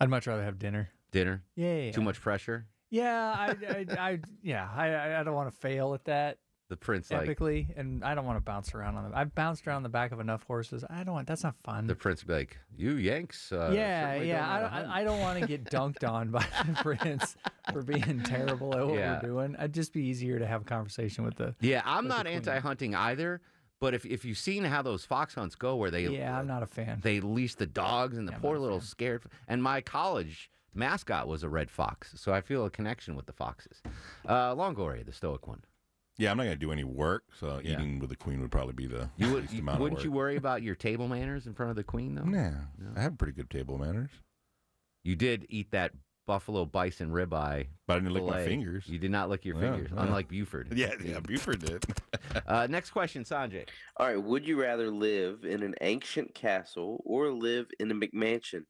[0.00, 0.90] I'd much rather have dinner.
[1.12, 1.44] Dinner.
[1.54, 1.92] Yeah.
[1.92, 2.66] Too much pressure.
[2.90, 6.38] Yeah, I, I, I yeah, I, I- I don't want to fail at that.
[6.74, 9.12] The prince, like epically, and I don't want to bounce around on them.
[9.14, 10.84] I've bounced around the back of enough horses.
[10.90, 11.28] I don't want.
[11.28, 11.86] That's not fun.
[11.86, 14.52] the prince, be like, "You Yanks." Uh, yeah, certainly yeah.
[14.52, 17.36] I don't, hunt." I, I don't want to get dunked on by the prince
[17.72, 19.20] for being terrible at what Yeah.
[19.22, 19.54] we're doing.
[19.56, 21.54] It'd just be easier to have a conversation with the.
[21.60, 23.40] Yeah, I'm not anti-hunting either.
[23.80, 26.62] But if if you've seen how those fox hunts go, where they Yeah, I'm not
[26.64, 27.00] a fan.
[27.02, 29.22] they leash the dogs and the poor little scared.
[29.46, 33.32] And my college mascot was a red fox, so I feel a connection with the
[33.32, 33.80] foxes.
[34.26, 35.62] Uh, Longoria, the stoic one.
[36.16, 38.72] Yeah, I'm not going to do any work, so eating with the queen would probably
[38.74, 41.46] be the You would, least you- amount wouldn't of you worry about your table manners
[41.46, 42.22] in front of the queen, though?
[42.24, 42.52] Nah,
[42.96, 44.10] I have pretty good table manners.
[45.02, 45.92] You did eat that
[46.26, 48.46] buffalo bison ribeye, but I didn't lick my fillet.
[48.46, 48.84] fingers.
[48.86, 50.02] You did not lick your fingers, yeah.
[50.04, 50.72] unlike Buford.
[50.76, 51.84] Yeah, yeah, Buford did.
[52.46, 53.68] uh, next question, Sanjay.
[53.98, 54.22] All right.
[54.22, 58.64] Would you rather live in an ancient castle or live in a McMansion?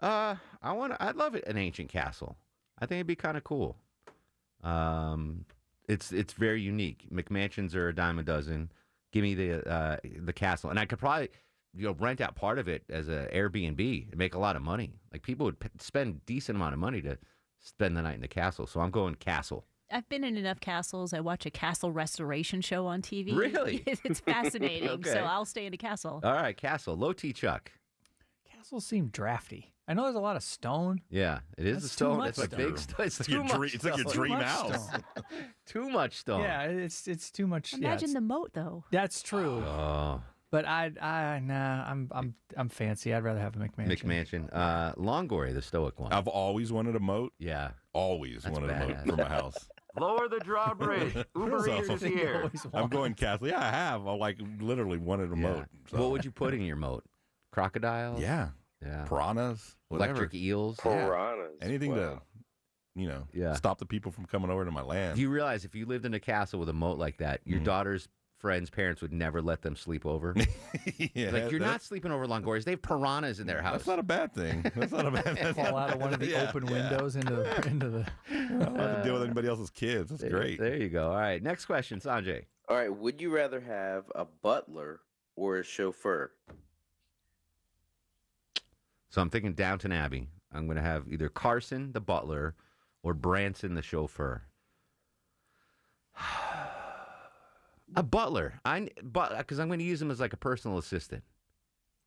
[0.00, 0.92] Uh, I want.
[1.00, 2.36] I'd love it, an ancient castle.
[2.78, 3.76] I think it'd be kind of cool.
[4.62, 5.44] Um,
[5.88, 7.06] it's it's very unique.
[7.12, 8.70] McMansions are a dime a dozen.
[9.12, 11.28] Give me the uh, the castle, and I could probably
[11.74, 14.62] you know rent out part of it as a Airbnb and make a lot of
[14.62, 14.94] money.
[15.12, 17.18] Like people would p- spend decent amount of money to
[17.60, 18.66] spend the night in the castle.
[18.66, 19.64] So I'm going castle.
[19.90, 21.12] I've been in enough castles.
[21.12, 23.36] I watch a castle restoration show on TV.
[23.36, 23.82] Really?
[23.86, 24.88] it's fascinating.
[24.94, 25.12] Okay.
[25.12, 26.20] So I'll stay in a castle.
[26.24, 26.96] All right, castle.
[26.96, 27.70] Low T Chuck.
[28.50, 29.73] Castles seem drafty.
[29.86, 31.00] I know there's a lot of stone.
[31.10, 32.16] Yeah, it is That's a too stone.
[32.18, 32.64] much It's like stone.
[32.70, 33.06] big stone.
[33.06, 34.14] It's, It's like too your much dream- it's like your stone.
[34.14, 34.86] dream Too much house.
[34.88, 35.02] stone.
[35.66, 36.40] too much stone.
[36.42, 37.72] Yeah, it's it's too much.
[37.72, 38.84] yeah, Imagine it's- the moat, though.
[38.90, 39.62] That's true.
[39.66, 40.22] Oh.
[40.50, 43.12] But I, I, nah, I'm, I'm, I'm fancy.
[43.12, 44.04] I'd rather have a McMansion.
[44.04, 44.48] McMansion.
[44.52, 46.12] Uh, Longoria, the stoic one.
[46.12, 47.32] I've always wanted a moat.
[47.40, 47.70] Yeah.
[47.92, 49.06] Always That's wanted a badass.
[49.06, 49.68] moat for my house.
[49.98, 51.12] Lower the drawbridge.
[51.36, 52.48] Uber So- Eats is here.
[52.72, 53.48] I'm going castle.
[53.48, 54.06] Yeah, I have.
[54.06, 55.42] I like literally wanted a Yeah.
[55.42, 55.64] moat.
[55.90, 57.02] so- What would you put in your moat?
[57.50, 58.20] Crocodiles?
[58.20, 58.50] Yeah.
[58.84, 59.04] Yeah.
[59.06, 59.76] Piranhas.
[59.88, 60.10] Whatever.
[60.10, 60.78] Electric eels?
[60.84, 61.06] Yeah.
[61.06, 61.52] Piranhas.
[61.62, 61.96] Anything Wow.
[61.96, 62.22] to,
[62.94, 63.54] you know, Yeah.
[63.54, 65.16] stop the people from coming over to my land.
[65.16, 67.56] Do you realize if you lived in a castle with a moat like that, your
[67.58, 67.64] Mm-hmm.
[67.66, 68.08] daughter's
[68.38, 70.34] friends' parents would never let them sleep over?
[71.14, 72.66] yeah, like, you're not sleeping over Longoria's.
[72.66, 73.72] They have piranhas in their house.
[73.78, 74.62] That's not a bad thing.
[74.74, 75.54] That's not a bad thing.
[75.54, 76.72] Fall out of one of the Yeah, open yeah.
[76.90, 78.06] windows into the, into the.
[78.30, 80.10] I don't have to deal with anybody else's kids.
[80.10, 80.58] That's There- great.
[80.58, 81.08] There you go.
[81.10, 81.42] All right.
[81.42, 82.44] Next question, Sanjay.
[82.68, 82.94] All right.
[82.94, 85.00] Would you rather have a butler
[85.36, 86.30] or a chauffeur?
[89.14, 90.26] So I'm thinking Downton Abbey.
[90.52, 92.56] I'm going to have either Carson, the butler,
[93.04, 94.42] or Branson, the chauffeur.
[97.94, 98.54] A butler.
[98.64, 101.22] I but because I'm going to use him as like a personal assistant.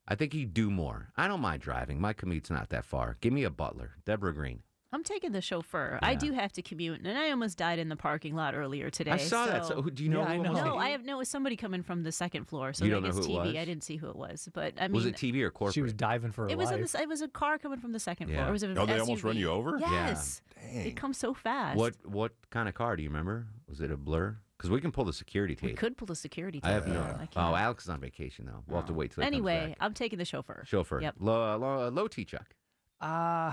[0.05, 1.07] I think he'd do more.
[1.15, 2.01] I don't mind driving.
[2.01, 3.15] My commute's not that far.
[3.21, 4.63] Give me a butler, Deborah Green.
[4.93, 5.99] I'm taking the chauffeur.
[6.01, 9.11] I do have to commute, and I almost died in the parking lot earlier today.
[9.11, 9.65] I saw that.
[9.65, 10.53] So do you know Yeah, who I know.
[10.53, 11.15] No, I have no.
[11.15, 12.71] It was somebody coming from the second floor.
[12.71, 13.45] So You I don't know guess who it TV.
[13.47, 13.55] was?
[13.55, 15.73] I didn't see who it was, but I mean, was it TV or corporate?
[15.75, 16.91] She was diving for her It was in life.
[16.93, 18.39] the, it was a car coming from the second floor.
[18.43, 18.47] Yeah.
[18.47, 19.77] It was a Oh, they almost run you over?
[19.77, 19.91] Yeah.
[19.91, 21.77] Yes, it comes so fast.
[21.77, 23.47] What what kind of car do you remember?
[23.67, 24.37] Was it a blur?
[24.57, 25.69] Because we can pull the security tape.
[25.71, 26.59] We could pull the security.
[26.61, 26.69] tape.
[26.69, 27.01] I have no.
[27.01, 27.53] I Oh.
[27.55, 28.63] Alex is on vacation though.
[28.67, 29.77] We'll have to wait till he comes Anyway, back.
[29.81, 30.63] I'm taking the chauffeur.
[30.65, 31.01] Chauffeur.
[31.01, 31.15] Yep.
[31.19, 32.55] Low, low, low T Chuck.
[32.99, 33.51] Uh,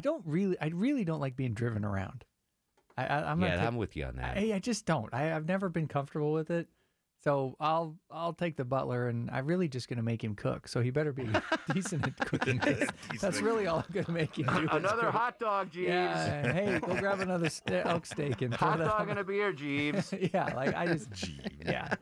[0.00, 0.56] I don't really.
[0.62, 2.24] I really don't like being driven around.
[2.96, 4.38] I, I, I'm yeah, not I'm with you on that.
[4.38, 5.12] I, I just don't.
[5.12, 6.68] I, I've never been comfortable with it.
[7.22, 10.68] So I'll I'll take the butler, and I'm really just gonna make him cook.
[10.68, 11.28] So he better be
[11.74, 12.58] decent at cooking.
[12.60, 12.88] 'cause
[13.20, 14.68] That's really all I'm gonna make him do.
[14.72, 15.88] Another hot dog, Jeeves.
[15.90, 16.50] Yeah.
[16.50, 19.24] Hey, go grab another ste- elk steak and throw Hot that dog on- and a
[19.24, 20.14] beer, Jeeves.
[20.32, 21.44] yeah, like I just Jeeves.
[21.62, 21.94] yeah.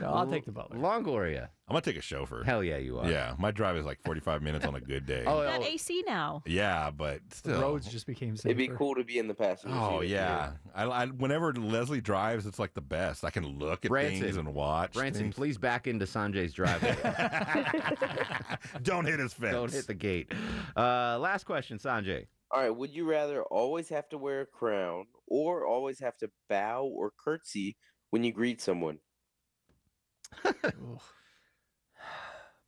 [0.00, 0.76] So I'll take the butler.
[0.76, 1.48] Longoria.
[1.68, 2.44] I'm gonna take a chauffeur.
[2.44, 3.10] Hell yeah, you are.
[3.10, 5.24] Yeah, my drive is like 45 minutes on a good day.
[5.26, 6.42] Oh, Got AC now.
[6.46, 7.60] yeah, but The still.
[7.60, 8.48] roads just became safer.
[8.48, 9.76] It'd be cool to be in the passenger.
[9.78, 10.14] Oh with you.
[10.14, 13.22] yeah, I, I, whenever Leslie drives, it's like the best.
[13.24, 14.22] I can look at Branson.
[14.22, 14.94] things and watch.
[14.94, 15.34] Branson, things.
[15.34, 16.96] please back into Sanjay's driveway.
[18.82, 19.52] Don't hit his fence.
[19.52, 20.32] Don't hit the gate.
[20.74, 22.26] Uh, last question, Sanjay.
[22.50, 22.74] All right.
[22.74, 27.12] Would you rather always have to wear a crown or always have to bow or
[27.22, 27.76] curtsy
[28.08, 29.00] when you greet someone?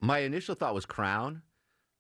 [0.01, 1.43] My initial thought was crown,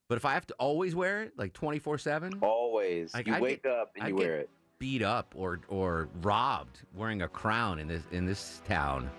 [0.09, 3.13] but if I have to always wear it, like 24 7, Always.
[3.15, 4.51] Like, you I'd wake get- up and I'd you get wear it.
[4.79, 9.11] beat up or or robbed wearing a crown in this in this town.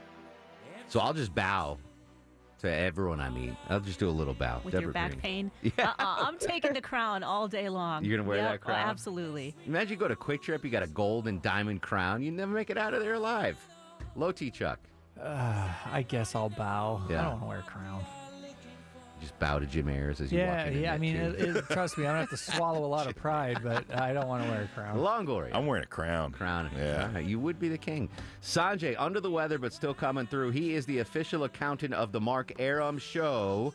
[0.88, 1.78] So I'll just bow
[2.60, 3.54] to everyone I meet.
[3.70, 4.62] I'll just do a little bow.
[4.64, 5.52] With your back Green.
[5.62, 5.74] pain.
[5.80, 8.04] Uh-uh, I'm taking the crown all day long.
[8.04, 8.88] You're gonna wear Yep, that crown?
[8.88, 9.56] Oh, absolutely.
[9.68, 12.22] Imagine you go to QuikTrip, you got a gold and diamond crown.
[12.24, 13.58] You never make it out of there alive.
[14.16, 14.80] Low T Chuck.
[15.22, 17.02] Uh, I guess I'll bow.
[17.10, 17.20] Yeah.
[17.22, 18.04] I don't want to wear a crown.
[19.22, 20.74] Just bow to Jim Ayers as you walk Yeah, in.
[20.74, 20.94] in yeah.
[20.94, 23.60] I mean, it, it, trust me, I don't have to swallow a lot of pride,
[23.64, 24.98] but I don't want to wear a crown.
[24.98, 25.52] Longoria.
[25.54, 26.32] I'm wearing a crown.
[26.32, 26.72] Crown.
[26.76, 27.04] Yeah.
[27.06, 28.10] All right, You would be the king.
[28.42, 30.50] Sanjay, under the weather, but still coming through.
[30.52, 33.74] He is the official accountant of the Mark Arum Show.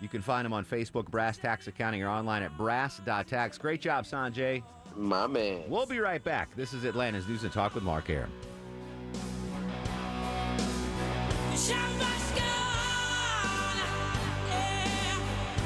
[0.00, 3.58] You can find him on Facebook, Brass Tax Accounting, or online at brass.tax.
[3.58, 4.62] Great job, Sanjay.
[4.96, 5.62] My man.
[5.68, 6.48] We'll be right back.
[6.56, 8.32] This is Atlanta's News and Talk with Mark Arum.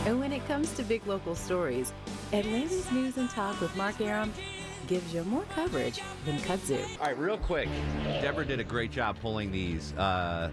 [0.07, 1.95] And when it comes to big local stories,
[2.33, 4.35] Atlanta's News and Talk with Mark Arum
[4.87, 6.79] gives you more coverage than kudzu.
[7.01, 7.71] All right, real quick.
[8.21, 9.95] Deborah did a great job pulling these.
[9.95, 10.51] Uh,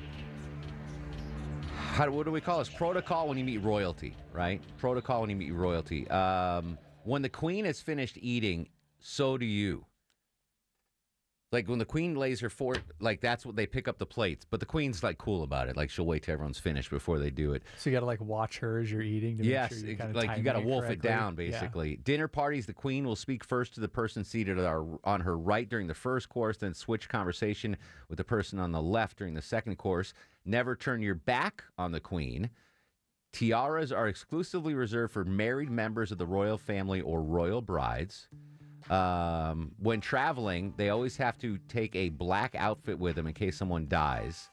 [1.76, 2.70] how, what do we call this?
[2.70, 4.62] Protocol when you meet royalty, right?
[4.78, 6.10] Protocol when you meet royalty.
[6.10, 8.70] Um, when the queen has finished eating,
[9.02, 9.86] so do you.
[11.52, 14.46] Like when the queen lays her fork, like that's what they pick up the plates.
[14.50, 15.76] But the queen's like cool about it.
[15.76, 17.64] Like she'll wait till everyone's finished before they do it.
[17.78, 19.38] So you got to like watch her as you're eating.
[19.38, 21.10] To yes, make sure you're kinda like you got to wolf it correctly.
[21.10, 21.98] down, basically.
[21.98, 25.38] Dinner parties, the queen will speak first to the person seated at our, on her
[25.38, 27.76] right during the first course, then switch conversation
[28.08, 30.14] with the person on the left during the second course.
[30.46, 32.50] Never turn your back on the queen.
[33.34, 38.30] Tiaras are exclusively reserved for married members of the royal family or royal brides.
[38.90, 43.58] Um, when traveling, they always have to take a black outfit with them in case
[43.58, 44.50] someone dies.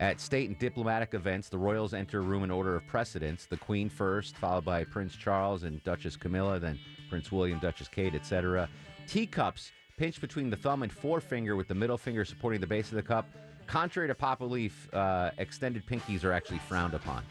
[0.00, 3.46] At state and diplomatic events, the royals enter a room in order of precedence.
[3.46, 8.14] The Queen first, followed by Prince Charles and Duchess Camilla, then Prince William, Duchess Kate,
[8.14, 8.68] etc.
[9.06, 12.96] Teacups pinched between the thumb and forefinger with the middle finger supporting the base of
[12.96, 13.28] the cup.
[13.66, 17.22] Contrary to Papa Leaf, uh, extended pinkies are actually frowned upon.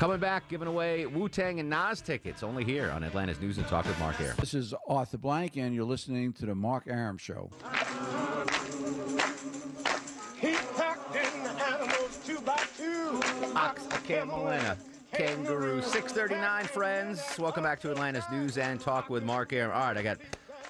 [0.00, 3.66] Coming back, giving away Wu Tang and Nas tickets only here on Atlanta's News and
[3.66, 4.34] Talk with Mark Arum.
[4.40, 7.50] This is Arthur Blank, and you're listening to the Mark Arum Show.
[10.40, 13.20] He packed in animals two by two.
[13.54, 14.78] Ox, a camel, and a
[15.14, 15.82] kangaroo.
[15.82, 17.38] 639, friends.
[17.38, 19.70] Welcome back to Atlanta's News and Talk with Mark Arum.
[19.76, 20.16] All right, I got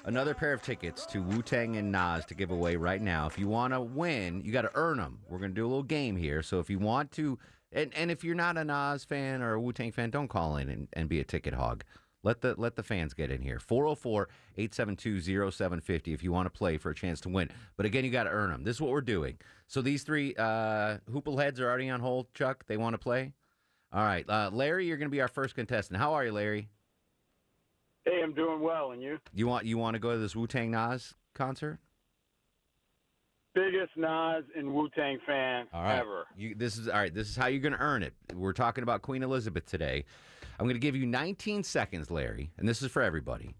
[0.03, 3.27] another pair of tickets to Wu Tang and Nas to give away right now.
[3.27, 5.19] If you want to win, you got to earn them.
[5.29, 6.43] We're going to do a little game here.
[6.43, 7.39] So if you want to,
[7.71, 10.57] and, and if you're not a Nas fan or a Wu Tang fan, don't call
[10.57, 11.83] in and, and be a ticket hog.
[12.23, 13.57] Let the let the fans get in here.
[13.57, 17.49] 404-872-0750 if you want to play for a chance to win.
[17.77, 18.63] But again, you got to earn them.
[18.63, 19.39] This is what we're doing.
[19.67, 22.31] So these three uh, hoople heads are already on hold.
[22.35, 23.33] Chuck, they want to play?
[23.91, 24.23] All right.
[24.29, 25.99] Uh, Larry, you're going to be our first contestant.
[25.99, 26.69] How are you, Larry?
[28.05, 29.17] Hey, I'm doing well, and you?
[29.33, 31.79] You want you want to go to this Wu Tang Nas concert?
[33.53, 35.99] Biggest Nas and Wu Tang fan All right.
[35.99, 36.25] ever.
[36.37, 37.13] You, this is all right.
[37.13, 38.13] This is how you're going to earn it.
[38.33, 40.05] We're talking about Queen Elizabeth today.
[40.59, 43.55] I'm going to give you 19 seconds, Larry, and this is for everybody.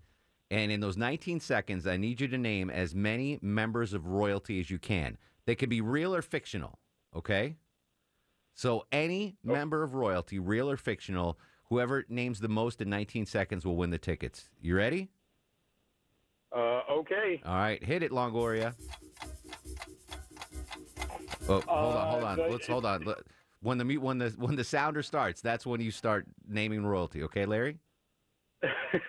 [0.49, 4.59] And in those 19 seconds, I need you to name as many members of royalty
[4.59, 5.17] as you can.
[5.45, 6.79] They could be real or fictional.
[7.15, 7.55] Okay.
[8.53, 11.39] So any member of royalty, real or fictional,
[11.69, 14.49] whoever names the most in 19 seconds will win the tickets.
[14.61, 15.09] You ready?
[16.53, 17.41] Uh, okay.
[17.45, 18.75] All right, hit it, Longoria.
[21.49, 22.37] Oh, hold on, hold Uh, on.
[22.37, 23.05] the- Let's hold on.
[23.61, 27.23] When the when the when the sounder starts, that's when you start naming royalty.
[27.23, 27.77] Okay, Larry.
[28.63, 28.99] okay.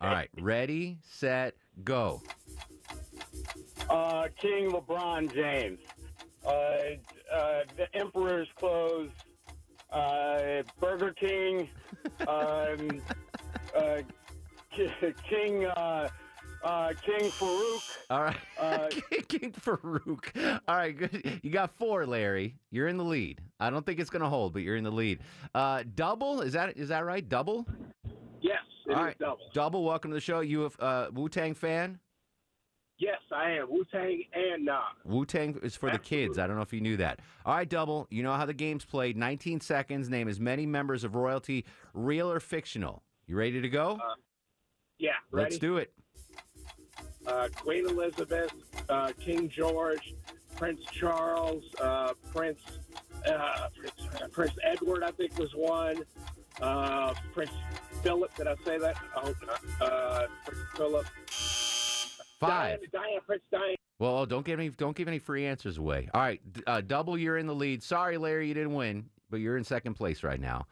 [0.00, 1.54] All right, ready, set,
[1.84, 2.22] go.
[3.90, 5.78] Uh, King LeBron James.
[6.44, 9.10] Uh, uh, the Emperor's clothes.
[9.90, 11.68] Uh, Burger King.
[12.28, 13.00] um,
[13.76, 14.02] uh,
[15.28, 15.66] King.
[15.66, 16.08] Uh,
[16.64, 17.80] uh, King Farouk.
[18.10, 18.88] All right, Uh,
[19.28, 20.60] King Farouk.
[20.66, 21.40] All right, good.
[21.42, 22.56] You got four, Larry.
[22.70, 23.40] You're in the lead.
[23.60, 25.20] I don't think it's gonna hold, but you're in the lead.
[25.54, 27.26] Uh, double is that is that right?
[27.28, 27.66] Double.
[28.40, 29.38] Yes, it is All right, double.
[29.52, 29.84] double.
[29.84, 30.40] Welcome to the show.
[30.40, 31.98] You a uh, Wu Tang fan?
[32.96, 34.74] Yes, I am Wu Tang and Nas.
[35.04, 36.38] Wu Tang is for the kids.
[36.38, 37.18] I don't know if you knew that.
[37.44, 38.06] All right, double.
[38.10, 39.16] You know how the game's played.
[39.16, 40.08] 19 seconds.
[40.08, 43.02] Name as many members of royalty, real or fictional.
[43.26, 43.98] You ready to go?
[44.98, 45.44] Yeah, ready?
[45.46, 45.92] Let's do it.
[47.26, 48.52] Uh, Queen Elizabeth,
[48.88, 50.14] uh, King George,
[50.56, 52.60] Prince Charles, uh, Prince,
[53.26, 56.04] uh, Prince uh, Prince Edward, I think was one.
[56.60, 57.50] Uh, Prince
[58.02, 58.96] Philip, did I say that?
[59.16, 59.34] Oh,
[59.80, 61.06] uh, Prince Philip.
[62.38, 62.78] Five.
[62.78, 63.76] Diana, Diana, Prince Diana.
[63.98, 66.08] Well, don't give any don't give any free answers away.
[66.12, 67.16] All right, uh, double.
[67.16, 67.82] You're in the lead.
[67.82, 70.66] Sorry, Larry, you didn't win, but you're in second place right now.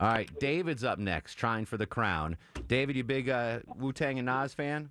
[0.00, 2.36] All right, David's up next, trying for the crown.
[2.66, 4.90] David, you big uh, Wu Tang and Nas fan?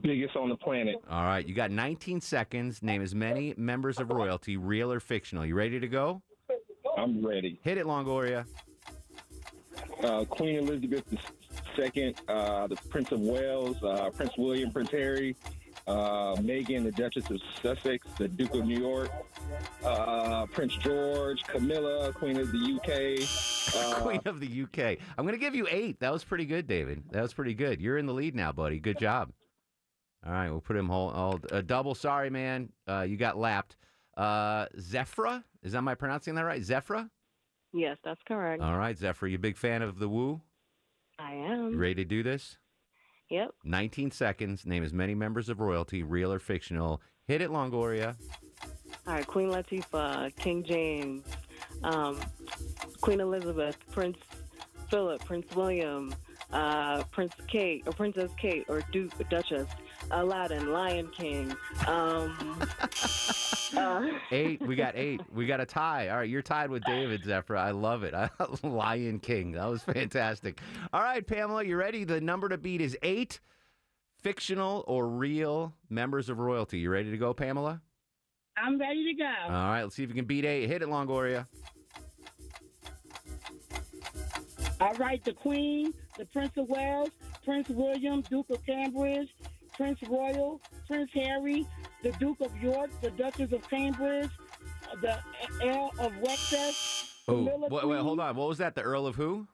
[0.00, 0.96] Biggest on the planet.
[1.10, 2.82] All right, you got 19 seconds.
[2.82, 5.44] Name as many members of royalty, real or fictional.
[5.44, 6.22] You ready to go?
[6.96, 7.60] I'm ready.
[7.62, 8.46] Hit it, Longoria.
[10.02, 11.04] Uh, Queen Elizabeth
[11.78, 15.36] II, uh, the Prince of Wales, uh, Prince William, Prince Harry,
[15.86, 19.10] uh, Meghan, the Duchess of Sussex, the Duke of New York,
[19.84, 23.28] uh, Prince George, Camilla, Queen of the UK.
[23.74, 24.96] Uh, Queen of the UK.
[25.18, 25.98] I'm going to give you eight.
[25.98, 27.02] That was pretty good, David.
[27.10, 27.80] That was pretty good.
[27.80, 28.78] You're in the lead now, buddy.
[28.78, 29.32] Good job.
[30.26, 31.94] All right, we'll put him hold uh, double.
[31.94, 32.70] Sorry, man.
[32.88, 33.76] Uh, you got lapped.
[34.16, 36.62] Uh, Zephra, is that my pronouncing that right?
[36.62, 37.08] Zephra.
[37.72, 38.62] Yes, that's correct.
[38.62, 39.28] All right, Zephra.
[39.28, 40.40] You a big fan of the Woo?
[41.18, 41.78] I You am.
[41.78, 42.56] ready to do this?
[43.30, 43.50] Yep.
[43.64, 44.64] 19 seconds.
[44.66, 47.00] Name as many members of royalty, real or fictional.
[47.26, 48.16] Hit it, Longoria.
[49.06, 49.26] All right.
[49.26, 51.24] Queen Latifah, King James,
[51.84, 52.18] um,
[53.00, 54.18] Queen Elizabeth, Prince
[54.88, 56.14] Philip, Prince William,
[56.52, 59.68] uh, Prince Kate, or Princess Kate, or Duke, Duchess,
[60.10, 61.54] Aladdin, Lion King.
[61.86, 62.58] Um,
[63.76, 64.60] uh, Eight.
[64.66, 65.20] We got eight.
[65.32, 66.08] We got a tie.
[66.08, 67.56] All right, you're tied with David Zephyr.
[67.56, 68.14] I love it.
[68.62, 69.52] Lion King.
[69.52, 70.60] That was fantastic.
[70.92, 72.04] All right, Pamela, you ready?
[72.04, 73.40] The number to beat is eight.
[74.22, 76.78] Fictional or real members of royalty.
[76.78, 77.80] You ready to go, Pamela?
[78.56, 79.32] I'm ready to go.
[79.44, 80.66] All right, let's see if you can beat eight.
[80.68, 81.46] Hit it, Longoria.
[84.80, 87.10] All right, the Queen, the Prince of Wales,
[87.44, 89.28] Prince William, Duke of Cambridge,
[89.76, 91.66] Prince Royal, Prince Harry,
[92.02, 94.30] the Duke of York, the Duchess of Cambridge,
[95.00, 95.18] the
[95.62, 98.36] Earl of Wessex, Oh, wait, wait, hold on.
[98.36, 98.76] What was that?
[98.76, 99.46] The Earl of who?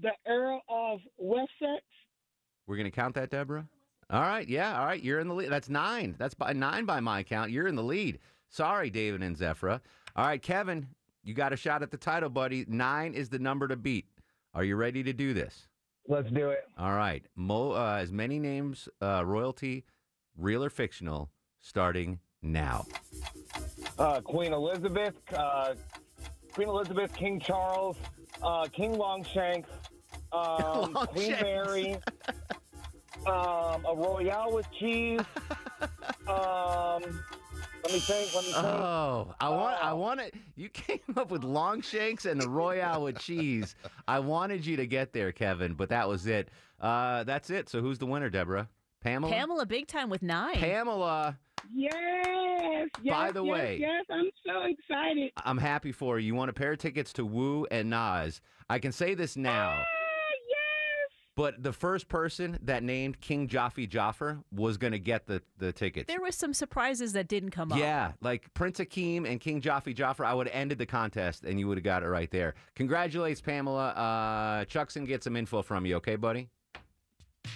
[0.00, 1.84] the Earl of Wessex.
[2.66, 3.66] We're going to count that, Deborah?
[4.10, 5.00] All right, yeah, all right.
[5.02, 5.50] You're in the lead.
[5.50, 6.16] That's nine.
[6.18, 7.50] That's by nine by my count.
[7.50, 8.18] You're in the lead.
[8.48, 9.80] Sorry, David and Zephra.
[10.16, 10.88] All right, Kevin,
[11.22, 12.64] you got a shot at the title, buddy.
[12.68, 14.06] Nine is the number to beat.
[14.54, 15.68] Are you ready to do this?
[16.08, 16.64] Let's do it.
[16.78, 17.24] All right.
[17.36, 19.84] Mo, uh, as many names, uh, royalty,
[20.36, 21.30] real or fictional,
[21.60, 22.86] starting now.
[23.98, 25.74] Uh, Queen Elizabeth, uh,
[26.52, 27.96] Queen Elizabeth, King Charles,
[28.42, 29.68] uh, King Longshanks,
[30.32, 31.96] um, Queen Mary,
[33.26, 35.20] um, a Royale with cheese.
[36.28, 37.02] Um,
[37.84, 38.34] let me think.
[38.34, 38.64] Let me think.
[38.64, 40.34] Oh, I want, I want it.
[40.56, 43.74] You came up with Longshanks and the Royale with cheese.
[44.08, 46.48] I wanted you to get there, Kevin, but that was it.
[46.80, 47.68] Uh, that's it.
[47.68, 48.68] So who's the winner, Deborah?
[49.00, 49.32] Pamela.
[49.32, 50.54] Pamela, big time with nine.
[50.54, 51.38] Pamela,
[51.72, 53.14] Yes, yes.
[53.14, 55.30] By the yes, way- yes, I'm so excited.
[55.44, 56.26] I'm happy for you.
[56.26, 58.40] You want a pair of tickets to Woo and Nas.
[58.68, 59.82] I can say this now.
[61.34, 65.72] But the first person that named King Jaffe Jaffer was going to get the, the
[65.72, 66.06] tickets.
[66.06, 67.78] There was some surprises that didn't come up.
[67.78, 71.58] Yeah, like Prince Akeem and King Jaffe Jaffer, I would have ended the contest and
[71.58, 72.54] you would have got it right there.
[72.74, 73.88] Congratulations, Pamela.
[73.88, 76.50] Uh, Chuckson, get some info from you, okay, buddy?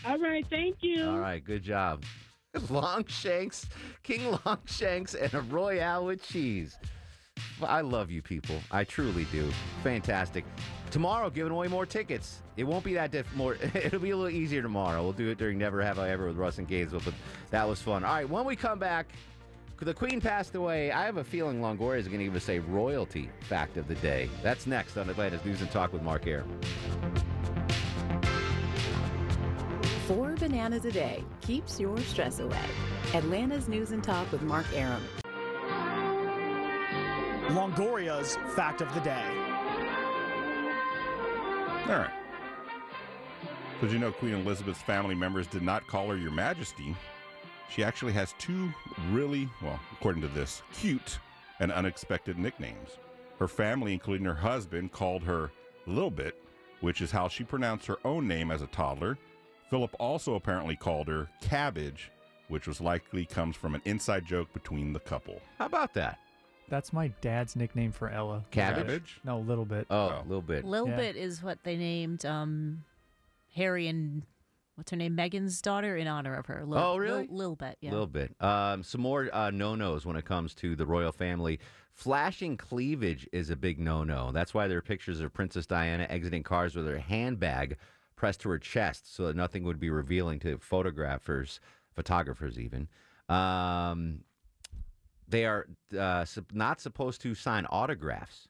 [0.06, 1.04] All right, thank you.
[1.08, 2.02] All right, good job.
[2.70, 3.66] Longshanks,
[4.02, 6.78] King Longshanks, and a Royale with cheese.
[7.62, 8.60] I love you people.
[8.70, 9.50] I truly do.
[9.82, 10.44] Fantastic.
[10.90, 12.42] Tomorrow, giving away more tickets.
[12.56, 13.54] It won't be that diff- more.
[13.74, 15.02] It'll be a little easier tomorrow.
[15.02, 17.14] We'll do it during Never Have I Ever with Russ and Gainesville, but
[17.50, 18.04] that was fun.
[18.04, 19.08] All right, when we come back,
[19.80, 20.90] the Queen passed away.
[20.90, 23.94] I have a feeling Longoria is going to give us a royalty fact of the
[23.96, 24.28] day.
[24.42, 26.60] That's next on Atlanta's News and Talk with Mark Arum.
[30.06, 32.64] Four bananas a day keeps your stress away.
[33.12, 35.02] Atlanta's News and Talk with Mark Arum.
[37.48, 39.24] Longoria's fact of the day.
[41.88, 42.10] All right.
[43.80, 46.96] Did you know Queen Elizabeth's family members did not call her Your Majesty?
[47.70, 48.72] She actually has two
[49.10, 51.18] really, well, according to this, cute
[51.60, 52.98] and unexpected nicknames.
[53.38, 55.52] Her family, including her husband, called her
[55.86, 56.42] Little Bit,
[56.80, 59.18] which is how she pronounced her own name as a toddler.
[59.70, 62.10] Philip also apparently called her Cabbage,
[62.48, 65.40] which was likely comes from an inside joke between the couple.
[65.58, 66.18] How about that?
[66.68, 68.44] That's my dad's nickname for Ella.
[68.50, 68.86] Cabbage?
[68.86, 69.20] Cabbage?
[69.24, 69.86] No, little bit.
[69.90, 70.64] Oh, a little bit.
[70.64, 70.96] Lil Yeah.
[70.96, 72.84] Bit is what they named um,
[73.54, 74.22] Harry and
[74.74, 76.64] what's her name, Megan's daughter, in honor of her.
[76.64, 77.26] Lil, Oh, really?
[77.28, 77.90] Lil, Lil Bit, yeah.
[77.90, 78.34] Little bit.
[78.40, 81.60] Um, some more uh, no-nos when it comes to the royal family.
[81.92, 84.30] Flashing cleavage is a big no-no.
[84.32, 87.76] That's why there are pictures of Princess Diana exiting cars with her handbag
[88.16, 91.60] pressed to her chest, so that nothing would be revealing to photographers,
[91.94, 92.88] photographers even.
[93.28, 94.20] Um,
[95.28, 95.66] they are
[95.98, 98.48] uh, not supposed to sign autographs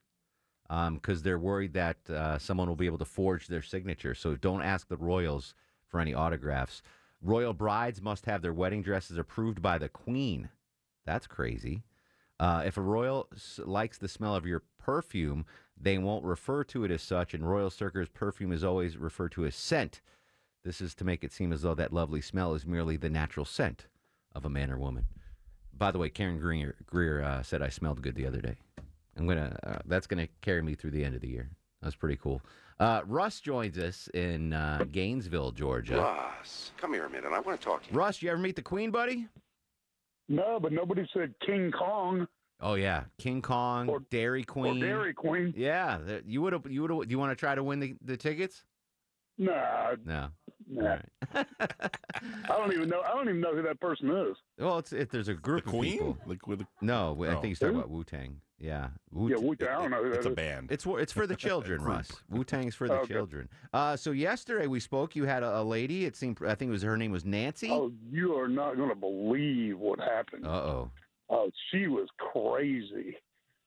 [0.68, 4.14] because they're worried that uh, someone will be able to forge their signature.
[4.14, 5.54] So don't ask the royals
[5.86, 6.82] for any autographs.
[7.22, 10.48] Royal brides must have their wedding dresses approved by the queen.
[11.04, 11.84] That's crazy.
[12.38, 13.28] Uh, if a royal
[13.58, 15.46] likes the smell of your perfume,
[15.80, 19.46] they won't refer to it as such, and Royal Circus perfume is always referred to
[19.46, 20.02] as scent.
[20.64, 23.46] This is to make it seem as though that lovely smell is merely the natural
[23.46, 23.86] scent
[24.34, 25.06] of a man or woman.
[25.78, 28.56] By the way, Karen Greer, Greer uh, said I smelled good the other day.
[29.16, 29.58] I'm gonna.
[29.62, 31.50] Uh, that's gonna carry me through the end of the year.
[31.82, 32.42] That's pretty cool.
[32.78, 35.96] Uh, Russ joins us in uh, Gainesville, Georgia.
[35.96, 37.32] Russ, come here a minute.
[37.32, 37.98] I want to talk to you.
[37.98, 39.26] Russ, you ever meet the Queen, buddy?
[40.28, 42.26] No, but nobody said King Kong.
[42.60, 45.52] Oh yeah, King Kong, Dairy Queen, or Dairy Queen.
[45.56, 46.66] Yeah, you would have.
[46.70, 47.08] You would.
[47.08, 48.64] Do you want to try to win the, the tickets?
[49.38, 50.28] Nah, No.
[50.68, 50.96] Nah.
[51.34, 51.44] I
[52.48, 53.00] don't even know.
[53.02, 54.36] I don't even know who that person is.
[54.58, 55.92] Well, it's if there's a group The of Queen?
[55.92, 56.18] people.
[56.26, 57.32] Like with the, No, I Oh.
[57.40, 58.40] think he's talking about Wu Tang.
[58.58, 59.68] Yeah, Yeah, Wu Tang.
[59.68, 60.72] I don't know who that it's a band.
[60.72, 62.10] It's it's for the children, Russ.
[62.30, 63.14] Wu Tang's for the Okay.
[63.14, 63.48] children.
[63.72, 65.14] Uh, so yesterday we spoke.
[65.14, 66.04] You had a, a lady.
[66.06, 66.38] It seemed.
[66.42, 67.70] I think it was her name was Nancy.
[67.70, 70.46] Oh, you are not going to believe what happened.
[70.46, 70.90] Uh oh.
[71.28, 73.16] Oh, she was crazy.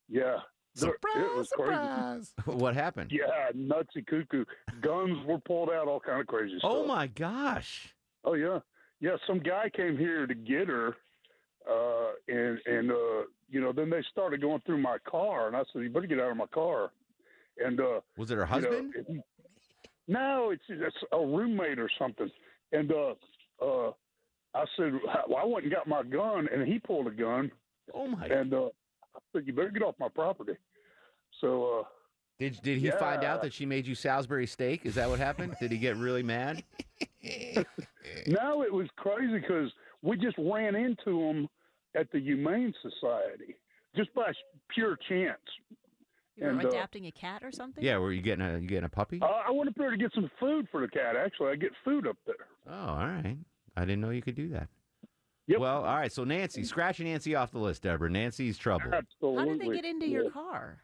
[0.10, 0.38] Yeah.
[0.76, 2.32] There- it was crazy.
[2.58, 3.12] what happened?
[3.12, 4.46] Yeah, nutsy cuckoo.
[4.82, 6.72] Guns were pulled out, all kind of crazy stuff.
[6.74, 7.94] Oh my gosh.
[8.24, 8.60] Oh yeah,
[9.00, 9.16] yeah.
[9.28, 10.96] Some guy came here to get her,
[11.70, 15.64] uh, and and uh, you know, then they started going through my car, and I
[15.74, 16.92] said, "You better get out of my car."
[17.64, 18.94] And uh, Was it her you know, husband?
[18.96, 19.24] it-
[20.08, 22.30] no, it's it's a roommate or something.
[22.72, 23.14] And uh,
[23.64, 23.92] uh,
[24.56, 24.94] I said,
[25.28, 27.52] "Well, I went and got my gun," and he pulled a gun.
[27.94, 28.26] Oh my.
[28.26, 28.70] And uh, I
[29.34, 30.54] said, "You better get off my property."
[31.42, 31.80] So.
[31.80, 31.84] Uh,
[32.40, 34.86] Did did he find out that she made you Salisbury steak?
[34.86, 35.56] Is that what happened?
[35.60, 36.64] did he get really mad?
[38.28, 39.72] No, it was crazy because
[40.02, 41.50] we just ran into him
[41.96, 43.56] at the Humane Society
[43.96, 44.32] just by
[44.74, 45.40] pure chance.
[46.36, 47.84] You were And, uh, a cat or something?
[47.84, 49.20] Yeah, were you getting a you getting a puppy?
[49.22, 51.16] Uh, I went up there to get some food for the cat.
[51.16, 52.48] Actually, I get food up there.
[52.68, 53.38] Oh, all right.
[53.76, 54.70] I didn't know you could do that.
[55.50, 55.60] Yep.
[55.60, 56.12] Well, all right.
[56.12, 58.10] So Nancy, scratch Nancy off the list, Deborah.
[58.10, 58.94] Nancy's trouble.
[58.94, 59.38] Absolutely.
[59.40, 60.78] How did they get into your car?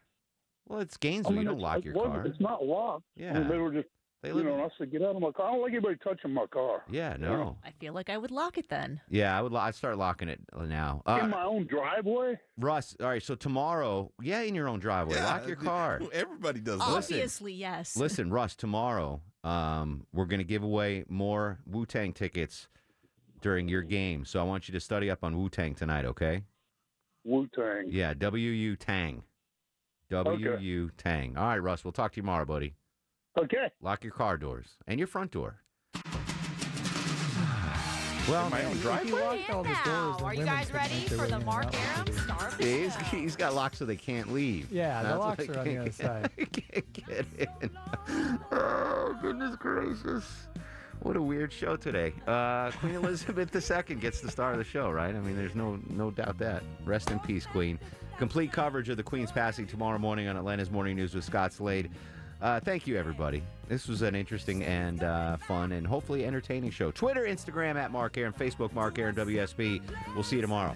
[0.68, 1.36] Well, it's Gainesville.
[1.36, 2.26] you don't lock your car.
[2.26, 3.04] It's not locked.
[3.18, 3.48] I mean, Yeah.
[3.48, 3.88] they were just.
[4.22, 5.72] They you live know, in- I said, "Get out of my car." I don't like
[5.72, 6.82] anybody touching my car.
[6.90, 7.58] Yeah, no.
[7.62, 9.00] I feel like I would lock it then.
[9.08, 9.52] Yeah, I would.
[9.52, 11.02] lo- I'd start locking it now.
[11.06, 12.40] Uh, In my own driveway.
[12.58, 13.22] Russ, all right.
[13.22, 16.00] So tomorrow, yeah, in your own driveway, lock your car.
[16.12, 17.96] Everybody does Obviously, yes.
[17.96, 22.66] Listen, Russ, tomorrow, um, we're going to give away more Wu Tang tickets
[23.40, 24.24] during your game.
[24.24, 26.42] So I want you to study up on Wu Tang tonight, okay?
[27.24, 27.86] Wu Tang.
[27.90, 29.22] Yeah, W U Tang.
[30.10, 31.36] W U Tang.
[31.36, 32.74] All right, Russ, we'll talk to you tomorrow, buddy.
[33.38, 33.70] Okay.
[33.80, 35.56] Lock your car doors and your front door.
[38.28, 39.20] Well, my own driveway.
[39.20, 42.08] locked all the doors, Now, are you guys ready for the Mark out.
[42.08, 42.98] Arum Star of the he's, Show?
[43.16, 44.72] he's got locks so they can't leave.
[44.72, 46.30] Yeah, the That's locks what are on they the other can't- side.
[46.72, 47.70] can't get in.
[48.50, 50.24] Oh, goodness gracious.
[51.02, 52.12] What a weird show today.
[52.26, 55.14] Uh, Queen Elizabeth II gets the star of the show, right?
[55.14, 56.62] I mean, there's no no doubt that.
[56.84, 57.78] Rest in peace, Queen.
[58.18, 61.90] Complete coverage of the Queen's passing tomorrow morning on Atlanta's Morning News with Scott Slade.
[62.40, 63.42] Uh, thank you, everybody.
[63.68, 66.90] This was an interesting and uh, fun and hopefully entertaining show.
[66.90, 69.80] Twitter, Instagram at Mark Arum, Facebook Mark Arum WSB.
[70.14, 70.74] We'll see you tomorrow.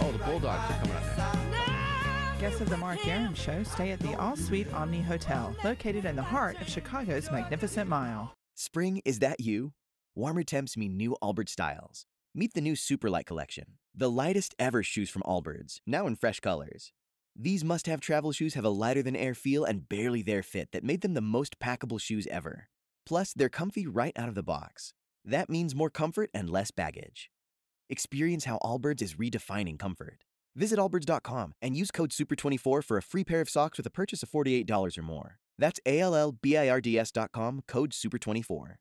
[0.00, 1.49] Oh, the Bulldogs are coming up next.
[2.40, 6.16] Guests of the Mark Arum Show stay at the All Suite Omni Hotel, located in
[6.16, 8.34] the heart of Chicago's Magnificent Mile.
[8.54, 9.74] Spring, is that you?
[10.14, 12.06] Warmer temps mean new Allbirds styles.
[12.34, 16.92] Meet the new Superlight collection, the lightest ever shoes from Allbirds, now in fresh colors.
[17.36, 20.72] These must have travel shoes have a lighter than air feel and barely there fit
[20.72, 22.68] that made them the most packable shoes ever.
[23.04, 24.94] Plus, they're comfy right out of the box.
[25.26, 27.30] That means more comfort and less baggage.
[27.90, 30.24] Experience how Allbirds is redefining comfort.
[30.56, 34.22] Visit allbirds.com and use code SUPER24 for a free pair of socks with a purchase
[34.22, 35.38] of $48 or more.
[35.58, 38.74] That's A L L B I R D S.com, code SUPER24.